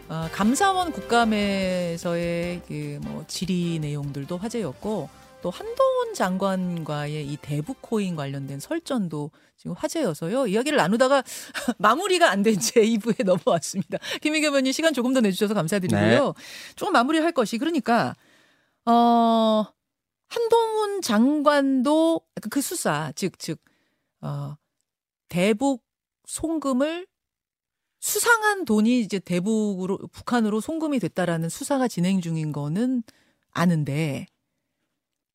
아, 0.09 0.29
감사원 0.31 0.91
국감에서의 0.91 2.61
그 2.67 2.97
뭐 3.01 3.23
질의 3.27 3.79
내용들도 3.79 4.37
화제였고 4.37 5.09
또 5.41 5.49
한동훈 5.51 6.13
장관과의 6.13 7.27
이 7.27 7.37
대북 7.41 7.77
코인 7.81 8.15
관련된 8.15 8.59
설전도 8.59 9.31
지금 9.55 9.73
화제여서요. 9.73 10.47
이야기를 10.47 10.77
나누다가 10.77 11.23
마무리가 11.77 12.29
안 12.31 12.43
된 12.43 12.59
채 12.59 12.81
2부에 12.81 13.23
넘어왔습니다. 13.25 13.97
김희겸 14.21 14.53
의원님 14.53 14.71
시간 14.73 14.93
조금 14.93 15.13
더 15.13 15.21
내주셔서 15.21 15.53
감사드리고요. 15.53 16.33
조금 16.75 16.93
마무리할 16.93 17.31
것이 17.33 17.57
그러니까 17.57 18.15
어 18.85 19.65
한동훈 20.27 21.01
장관도 21.01 22.21
그 22.49 22.61
수사 22.61 23.11
즉즉 23.15 23.59
어 24.21 24.55
대북 25.29 25.83
송금을 26.25 27.07
수상한 27.99 28.65
돈이 28.65 29.01
이제 29.01 29.19
대북으로 29.19 29.97
북한으로 30.11 30.61
송금이 30.61 30.99
됐다라는 30.99 31.49
수사가 31.49 31.87
진행 31.87 32.21
중인 32.21 32.51
거는 32.51 33.03
아는데 33.51 34.27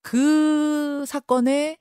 그 0.02 1.04
사건에 1.06 1.76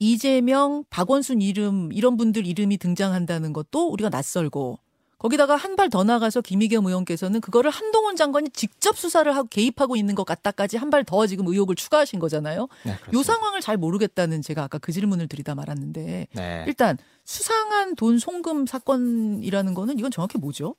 이재명, 0.00 0.84
박원순 0.90 1.42
이름 1.42 1.92
이런 1.92 2.16
분들 2.16 2.46
이름이 2.46 2.78
등장한다는 2.78 3.52
것도 3.52 3.88
우리가 3.90 4.10
낯설고 4.10 4.78
거기다가 5.18 5.56
한 5.56 5.74
발 5.74 5.90
더 5.90 6.04
나가서 6.04 6.42
김의겸 6.42 6.86
의원께서는 6.86 7.40
그거를 7.40 7.70
한동훈 7.72 8.14
장관이 8.14 8.50
직접 8.50 8.96
수사를 8.96 9.34
하고 9.34 9.48
개입하고 9.48 9.96
있는 9.96 10.14
것 10.14 10.24
같다까지 10.24 10.76
한 10.76 10.90
발 10.90 11.02
더 11.04 11.26
지금 11.26 11.48
의혹을 11.48 11.74
추가하신 11.74 12.20
거잖아요. 12.20 12.68
네, 12.84 12.96
요. 13.14 13.22
상황을 13.24 13.60
잘 13.60 13.76
모르겠다는 13.76 14.42
제가 14.42 14.62
아까 14.64 14.78
그 14.78 14.92
질문을 14.92 15.26
드리다 15.26 15.56
말았는데 15.56 16.28
네. 16.32 16.64
일단 16.68 16.96
수상한 17.24 17.96
돈 17.96 18.18
송금 18.20 18.66
사건이라는 18.66 19.74
거는 19.74 19.98
이건 19.98 20.12
정확히 20.12 20.38
뭐죠? 20.38 20.76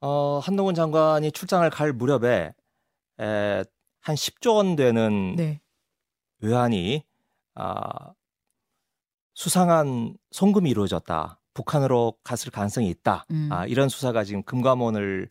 어, 0.00 0.38
한동훈 0.42 0.74
장관이 0.74 1.32
출장을 1.32 1.68
갈 1.70 1.92
무렵에 1.92 2.54
에, 3.20 3.64
한 4.06 4.14
10조 4.14 4.54
원 4.54 4.76
되는 4.76 5.34
네. 5.34 5.60
외환이 6.38 7.04
아, 7.56 8.12
수상한 9.34 10.14
송금이 10.30 10.70
이루어졌다. 10.70 11.40
북한으로 11.54 12.14
갔을 12.22 12.52
가능성이 12.52 12.88
있다. 12.88 13.24
음. 13.32 13.48
아, 13.50 13.66
이런 13.66 13.88
수사가 13.88 14.22
지금 14.22 14.44
금감원을 14.44 15.28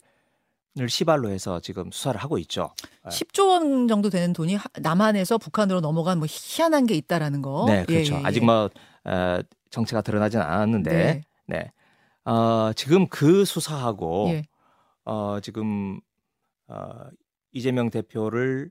을 0.78 0.90
시발로 0.90 1.30
해서 1.30 1.62
지금 1.62 1.90
수사를 1.90 2.20
하고 2.20 2.38
있죠. 2.40 2.74
네. 3.06 3.10
10조 3.10 3.48
원 3.48 3.88
정도 3.88 4.10
되는 4.10 4.34
돈이 4.34 4.56
하- 4.56 4.68
남한에서 4.82 5.38
북한으로 5.38 5.80
넘어간 5.80 6.18
뭐 6.18 6.28
희한한 6.30 6.86
게 6.86 6.96
있다라는 6.96 7.42
거. 7.42 7.64
네, 7.66 7.86
그렇죠. 7.86 8.16
예, 8.16 8.20
예, 8.20 8.24
아직 8.26 8.42
예. 8.42 8.46
뭐 8.46 8.70
에, 9.08 9.42
정체가 9.70 10.02
드러나진 10.02 10.42
않았는데, 10.42 10.92
네. 10.92 11.22
네. 11.46 11.72
어, 12.30 12.74
지금 12.76 13.08
그 13.08 13.46
수사하고 13.46 14.26
예. 14.32 14.44
어, 15.06 15.40
지금 15.42 16.02
어, 16.68 17.06
이재명 17.56 17.90
대표를 17.90 18.70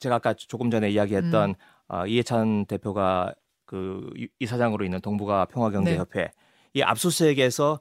제가 0.00 0.16
아까 0.16 0.34
조금 0.34 0.70
전에 0.70 0.90
이야기했던 0.90 1.50
음. 1.50 1.54
어, 1.88 2.06
이해찬 2.06 2.66
대표가 2.66 3.32
그 3.66 4.10
이- 4.16 4.28
이사장으로 4.40 4.84
있는 4.84 5.00
동북아 5.00 5.44
평화경제협회 5.46 6.20
네. 6.22 6.30
이 6.74 6.82
압수수색에서 6.82 7.80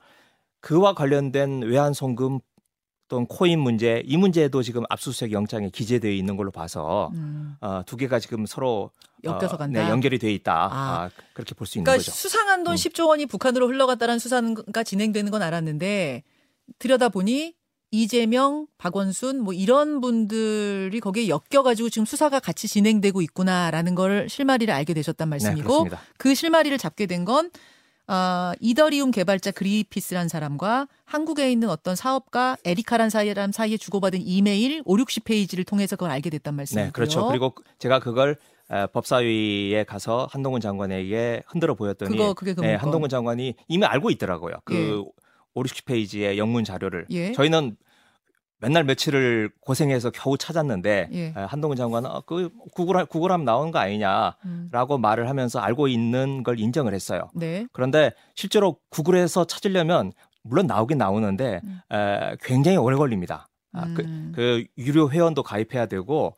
그와 0.59 0.93
관련된 0.93 1.61
외환 1.63 1.93
송금 1.93 2.39
또는 3.07 3.27
코인 3.27 3.59
문제 3.59 4.01
이 4.05 4.17
문제도 4.17 4.61
지금 4.63 4.83
압수수색 4.89 5.31
영장에 5.31 5.69
기재되어 5.69 6.11
있는 6.11 6.37
걸로 6.37 6.51
봐서 6.51 7.11
음. 7.13 7.55
어, 7.61 7.83
두 7.85 7.97
개가 7.97 8.19
지금 8.19 8.45
서로 8.45 8.91
엮여서 9.23 9.55
어, 9.55 9.57
간다. 9.57 9.83
네, 9.83 9.89
연결이 9.89 10.17
돼 10.19 10.31
있다. 10.33 10.53
아. 10.53 11.03
아, 11.03 11.09
그렇게 11.33 11.53
볼 11.55 11.67
수 11.67 11.77
있는 11.77 11.83
그러니까 11.85 11.99
거죠. 12.03 12.11
수상한 12.11 12.63
돈 12.63 12.73
음. 12.73 12.75
10조 12.75 13.07
원이 13.07 13.27
북한으로 13.27 13.67
흘러갔다는 13.67 14.17
수사가 14.19 14.83
진행되는 14.83 15.31
건 15.31 15.41
알았는데 15.41 16.23
들여다 16.79 17.09
보니 17.09 17.55
이재명, 17.91 18.67
박원순 18.77 19.41
뭐 19.41 19.53
이런 19.53 20.01
분들이 20.01 20.99
거기에 20.99 21.29
엮여가지고 21.29 21.89
지금 21.89 22.05
수사가 22.05 22.39
같이 22.39 22.67
진행되고 22.67 23.21
있구나라는 23.21 23.95
걸 23.95 24.27
실마리를 24.29 24.73
알게 24.73 24.93
되셨단 24.93 25.27
네, 25.27 25.31
말씀이고 25.31 25.67
그렇습니다. 25.67 26.01
그 26.17 26.35
실마리를 26.35 26.77
잡게 26.77 27.05
된건 27.05 27.51
아, 28.07 28.53
이더리움 28.59 29.09
개발자 29.11 29.51
그리피스란 29.51 30.27
사람과 30.27 30.87
한국에 31.05 31.51
있는 31.51 31.69
어떤 31.69 31.95
사업가 31.95 32.55
에리카란 32.63 33.09
사람 33.09 33.51
사이에 33.51 33.77
주고받은 33.77 34.21
이메일 34.21 34.83
5, 34.85 34.95
60페이지를 34.97 35.65
통해서 35.65 35.95
그걸 35.95 36.11
알게 36.11 36.29
됐단 36.29 36.53
말씀이고요. 36.55 36.85
네, 36.85 36.91
그렇죠. 36.91 37.27
그리고 37.27 37.55
제가 37.79 37.99
그걸 37.99 38.37
에, 38.71 38.87
법사위에 38.87 39.85
가서 39.85 40.27
한동훈 40.31 40.61
장관에게 40.61 41.43
흔들어 41.47 41.73
보였더니 41.75 42.11
그거 42.11 42.33
네, 42.33 42.53
문건. 42.53 42.75
한동훈 42.75 43.09
장관이 43.09 43.55
이미 43.67 43.85
알고 43.85 44.09
있더라고요. 44.11 44.55
그 44.65 45.03
예. 45.55 45.59
5, 45.59 45.63
60페이지의 45.63 46.37
영문 46.37 46.63
자료를. 46.63 47.05
예. 47.09 47.31
저희는 47.31 47.77
맨날 48.59 48.83
며칠을 48.83 49.51
고생해서 49.61 50.11
겨우 50.11 50.37
찾았는데 50.37 51.09
예. 51.11 51.25
에, 51.27 51.33
한동훈 51.35 51.77
장관은 51.77 52.09
어, 52.09 52.21
그 52.21 52.49
구글 52.73 53.05
구글하면 53.05 53.45
나오는 53.45 53.71
거 53.71 53.79
아니냐라고 53.79 54.95
음. 54.95 55.01
말을 55.01 55.29
하면서 55.29 55.59
알고 55.59 55.87
있는 55.87 56.43
걸 56.43 56.59
인정을 56.59 56.93
했어요. 56.93 57.29
네. 57.33 57.67
그런데 57.73 58.11
실제로 58.33 58.77
구글에서 58.89 59.45
찾으려면 59.45 60.13
물론 60.43 60.67
나오긴 60.67 60.97
나오는데 60.97 61.61
음. 61.63 61.81
에, 61.91 62.37
굉장히 62.41 62.77
오래 62.77 62.95
걸립니다. 62.95 63.47
아, 63.73 63.93
그, 63.93 64.03
음. 64.03 64.31
그 64.33 64.65
유료 64.77 65.11
회원도 65.11 65.43
가입해야 65.43 65.87
되고 65.87 66.33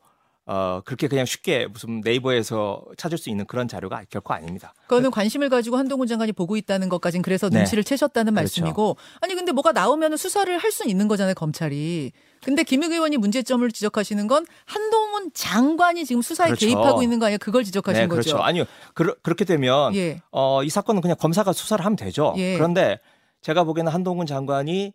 어 0.50 0.80
그렇게 0.84 1.08
그냥 1.08 1.26
쉽게 1.26 1.66
무슨 1.66 2.00
네이버에서 2.00 2.82
찾을 2.96 3.18
수 3.18 3.28
있는 3.28 3.44
그런 3.44 3.68
자료가 3.68 4.04
결코 4.08 4.32
아닙니다. 4.32 4.72
그거는 4.86 5.10
관심을 5.10 5.50
가지고 5.50 5.76
한동훈 5.76 6.06
장관이 6.06 6.32
보고 6.32 6.56
있다는 6.56 6.88
것까진 6.88 7.20
그래서 7.20 7.50
네. 7.50 7.58
눈치를 7.58 7.84
채셨다는 7.84 8.32
그렇죠. 8.32 8.62
말씀이고 8.62 8.96
아니 9.20 9.34
근데 9.34 9.52
뭐가 9.52 9.72
나오면 9.72 10.16
수사를 10.16 10.56
할 10.56 10.72
수는 10.72 10.88
있는 10.88 11.06
거잖아요 11.06 11.34
검찰이 11.34 12.12
근데 12.42 12.62
김의겸 12.62 12.94
의원이 12.94 13.18
문제점을 13.18 13.70
지적하시는 13.70 14.26
건 14.26 14.46
한동훈 14.64 15.30
장관이 15.34 16.06
지금 16.06 16.22
수사에 16.22 16.46
그렇죠. 16.46 16.64
개입하고 16.64 17.02
있는 17.02 17.18
거 17.18 17.26
아니야 17.26 17.36
그걸 17.36 17.62
지적하신 17.62 18.02
네, 18.04 18.08
그렇죠. 18.08 18.32
거죠 18.32 18.42
아니요. 18.42 18.64
그, 18.94 19.14
그렇게 19.22 19.44
되면 19.44 19.94
예 19.96 20.22
어, 20.30 20.62
이 20.62 20.70
사건은 20.70 21.02
그냥 21.02 21.18
검사가 21.18 21.52
수사를 21.52 21.84
하면 21.84 21.96
되죠. 21.96 22.32
예. 22.38 22.54
그런데 22.54 22.98
제가 23.42 23.64
보기에는 23.64 23.92
한동훈 23.92 24.26
장관이 24.26 24.94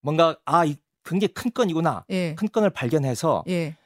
뭔가 0.00 0.36
아, 0.46 0.64
이 0.64 0.76
굉장히 1.04 1.34
큰 1.34 1.50
건이구나. 1.52 2.04
예, 2.10 2.34
큰 2.34 2.48
건을 2.50 2.70
발견해서 2.70 3.44
예, 3.48 3.76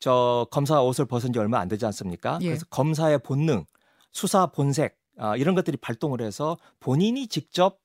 저 0.00 0.46
검사 0.50 0.82
옷을 0.82 1.04
벗은 1.04 1.32
지 1.32 1.38
얼마 1.38 1.60
안 1.60 1.68
되지 1.68 1.86
않습니까? 1.86 2.38
예. 2.42 2.46
그래서 2.46 2.66
검사의 2.70 3.18
본능, 3.20 3.64
수사 4.12 4.46
본색 4.46 4.96
아, 5.18 5.36
이런 5.36 5.54
것들이 5.54 5.76
발동을 5.76 6.22
해서 6.22 6.56
본인이 6.80 7.28
직접 7.28 7.78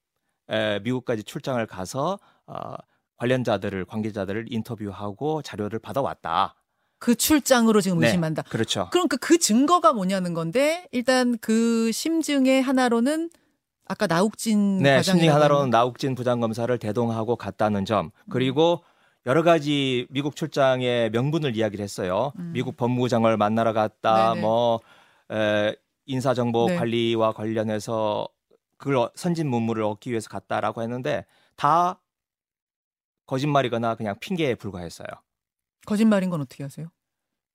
에, 0.50 0.80
미국까지 0.80 1.24
출장을 1.24 1.64
가서 1.68 2.18
어, 2.48 2.76
관련자들을 3.18 3.86
관계자들을 3.86 4.46
인터뷰하고 4.50 5.42
자료를 5.42 5.80
받아왔다. 5.80 6.56
그 6.98 7.16
출장으로 7.16 7.82
지금 7.82 8.00
네, 8.00 8.08
의심한다. 8.08 8.44
그렇죠. 8.44 8.88
그러니까 8.92 9.18
그 9.18 9.38
증거가 9.38 9.92
뭐냐는 9.92 10.34
건데 10.34 10.88
일단 10.92 11.38
그 11.40 11.92
심증의 11.92 12.62
하나로는 12.62 13.30
아까 13.86 14.08
나욱진 14.08 14.80
네, 14.80 15.02
심리 15.02 15.28
하나로는 15.28 15.70
나욱진 15.70 16.16
부장검사를 16.16 16.76
대동하고 16.80 17.36
갔다는 17.36 17.86
점 17.86 18.12
그리고 18.30 18.84
여러 19.26 19.42
가지 19.44 20.06
미국 20.10 20.36
출장의 20.36 21.10
명분을 21.12 21.56
이야기를 21.56 21.82
했어요. 21.84 22.32
음. 22.38 22.52
미국 22.54 22.78
법무부 22.78 23.10
장관을 23.10 23.38
만나러 23.38 23.74
갔다. 23.74 24.30
네네. 24.30 24.42
뭐 24.42 24.80
에, 25.32 25.76
인사정보 26.06 26.68
네. 26.70 26.76
관리와 26.78 27.34
관련해서 27.34 28.28
그걸 28.78 28.98
어- 28.98 29.12
선진 29.16 29.50
문물을 29.50 29.82
얻기 29.84 30.12
위해서 30.12 30.30
갔다라고 30.30 30.84
했는데 30.84 31.26
다 31.56 32.00
거짓말이거나 33.26 33.96
그냥 33.96 34.16
핑계에 34.20 34.54
불과했어요. 34.56 35.08
거짓말인 35.88 36.30
건 36.30 36.42
어떻게 36.42 36.64
하세요? 36.64 36.88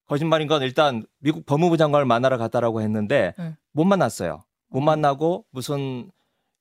거짓말인 0.06 0.48
건 0.48 0.62
일단 0.62 1.04
미국 1.18 1.46
법무부 1.46 1.76
장관을 1.76 2.04
만나러 2.04 2.36
갔다라고 2.36 2.80
했는데 2.80 3.34
네. 3.38 3.56
못 3.70 3.84
만났어요. 3.84 4.42
못 4.68 4.80
만나고 4.80 5.44
무슨 5.50 6.10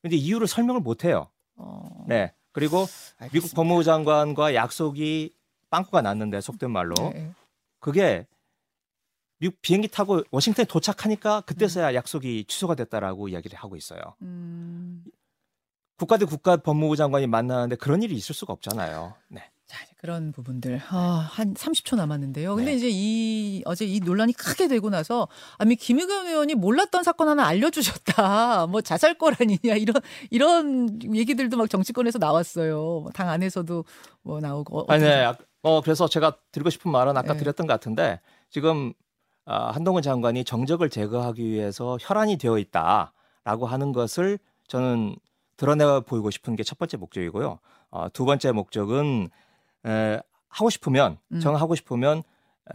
근데 0.03 0.15
이유를 0.15 0.45
설명을 0.45 0.81
못 0.81 1.03
해요. 1.03 1.29
어, 1.55 2.05
네. 2.07 2.31
그리고 2.51 2.79
알겠습니다. 3.17 3.29
미국 3.31 3.55
법무부 3.55 3.83
장관과 3.83 4.55
약속이 4.55 5.33
빵꾸가 5.69 6.01
났는데 6.01 6.41
속된 6.41 6.71
말로 6.71 6.95
네, 6.95 7.13
네. 7.13 7.31
그게 7.79 8.27
미국 9.37 9.61
비행기 9.61 9.87
타고 9.87 10.21
워싱턴에 10.31 10.65
도착하니까 10.65 11.37
음. 11.37 11.41
그때서야 11.45 11.93
약속이 11.93 12.45
취소가 12.47 12.75
됐다라고 12.75 13.29
이야기를 13.29 13.57
하고 13.57 13.75
있어요. 13.77 14.01
음, 14.21 15.03
국가 15.97 16.17
대 16.17 16.25
국가 16.25 16.57
법무부 16.57 16.95
장관이 16.95 17.27
만나는데 17.27 17.77
그런 17.77 18.01
일이 18.03 18.15
있을 18.15 18.35
수가 18.35 18.53
없잖아요. 18.53 19.15
네. 19.29 19.49
그런 19.99 20.31
부분들 20.31 20.81
아, 20.91 21.27
한 21.29 21.53
30초 21.53 21.97
남았는데요. 21.97 22.55
근데 22.55 22.71
네. 22.71 22.77
이제 22.77 22.87
이 22.89 23.61
어제 23.65 23.85
이 23.85 23.99
논란이 23.99 24.31
크게 24.31 24.69
되고 24.69 24.89
나서 24.89 25.27
아니 25.57 25.75
김의겸 25.75 26.25
의원이 26.27 26.55
몰랐던 26.55 27.03
사건 27.03 27.27
하나 27.27 27.45
알려주셨다. 27.45 28.67
뭐 28.67 28.79
자살골 28.79 29.35
아니냐 29.37 29.75
이런 29.75 29.95
이런 30.29 30.99
얘기들도 31.13 31.57
막 31.57 31.69
정치권에서 31.69 32.17
나왔어요. 32.17 33.01
뭐당 33.01 33.27
안에서도 33.27 33.83
뭐 34.21 34.39
나오고. 34.39 34.85
아니, 34.87 35.03
어떻게 35.03 35.15
네. 35.17 35.25
아, 35.25 35.35
어, 35.63 35.81
그래서 35.81 36.07
제가 36.07 36.37
드리고 36.53 36.69
싶은 36.69 36.89
말은 36.91 37.17
아까 37.17 37.33
네. 37.33 37.39
드렸던 37.39 37.67
것 37.67 37.73
같은데 37.73 38.21
지금 38.49 38.93
아, 39.45 39.71
한동훈 39.71 40.01
장관이 40.01 40.45
정적을 40.45 40.89
제거하기 40.89 41.43
위해서 41.43 41.97
혈안이 41.99 42.37
되어 42.37 42.57
있다라고 42.57 43.65
하는 43.67 43.91
것을 43.91 44.39
저는 44.69 45.17
드러내 45.57 45.83
보이고 46.05 46.31
싶은 46.31 46.55
게 46.55 46.63
첫 46.63 46.77
번째 46.77 46.95
목적이고요. 46.95 47.59
어, 47.91 48.07
두 48.13 48.23
번째 48.23 48.53
목적은 48.53 49.29
에, 49.85 50.19
하고 50.49 50.69
싶으면 50.69 51.17
음. 51.31 51.39
정하고 51.39 51.75
싶으면 51.75 52.19
에, 52.19 52.73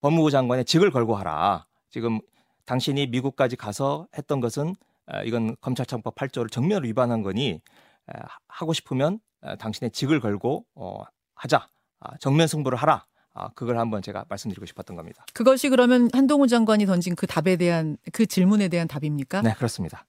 법무부 0.00 0.30
장관의 0.30 0.64
직을 0.64 0.90
걸고 0.90 1.16
하라. 1.16 1.66
지금 1.90 2.20
당신이 2.64 3.08
미국까지 3.08 3.56
가서 3.56 4.06
했던 4.16 4.40
것은 4.40 4.74
에, 5.12 5.24
이건 5.26 5.56
검찰청법 5.60 6.14
8조를 6.14 6.50
정면으로 6.50 6.86
위반한 6.86 7.22
거니 7.22 7.50
에, 7.50 7.60
하고 8.48 8.72
싶으면 8.72 9.20
에, 9.44 9.56
당신의 9.56 9.90
직을 9.90 10.20
걸고 10.20 10.64
어, 10.74 11.02
하자. 11.34 11.68
아, 12.00 12.16
정면 12.18 12.46
승부를 12.46 12.78
하라. 12.78 13.06
아, 13.32 13.50
그걸 13.54 13.78
한번 13.78 14.02
제가 14.02 14.24
말씀드리고 14.28 14.66
싶었던 14.66 14.96
겁니다. 14.96 15.24
그것이 15.32 15.68
그러면 15.68 16.08
한동훈 16.12 16.48
장관이 16.48 16.86
던진 16.86 17.14
그 17.14 17.26
답에 17.26 17.56
대한 17.56 17.96
그 18.12 18.26
질문에 18.26 18.68
대한 18.68 18.88
답입니까? 18.88 19.42
네, 19.42 19.54
그렇습니다. 19.54 20.06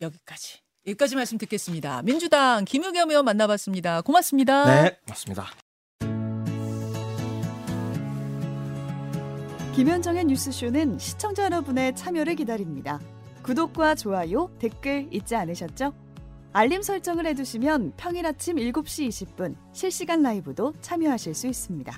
여기까지. 0.00 0.60
여기까지 0.86 1.16
말씀 1.16 1.36
듣겠습니다. 1.38 2.02
민주당 2.02 2.64
김의겸 2.64 3.10
의원 3.10 3.24
만나봤습니다. 3.24 4.02
고맙습니다. 4.02 4.82
네, 4.82 4.98
맞습니다. 5.08 5.46
김현정의 9.74 10.24
뉴스쇼는 10.24 10.98
시청자 10.98 11.44
여러분의 11.44 11.94
참여를 11.96 12.36
기다립니다. 12.36 13.00
구독과 13.42 13.96
좋아요, 13.96 14.50
댓글 14.58 15.08
잊지 15.10 15.36
않으셨죠? 15.36 15.92
알림 16.52 16.80
설정을 16.80 17.26
해두시면 17.26 17.92
평일 17.96 18.24
아침 18.24 18.56
7시 18.56 19.08
20분 19.08 19.56
실시간 19.72 20.22
라이브도 20.22 20.72
참여하실 20.80 21.34
수 21.34 21.46
있습니다. 21.48 21.94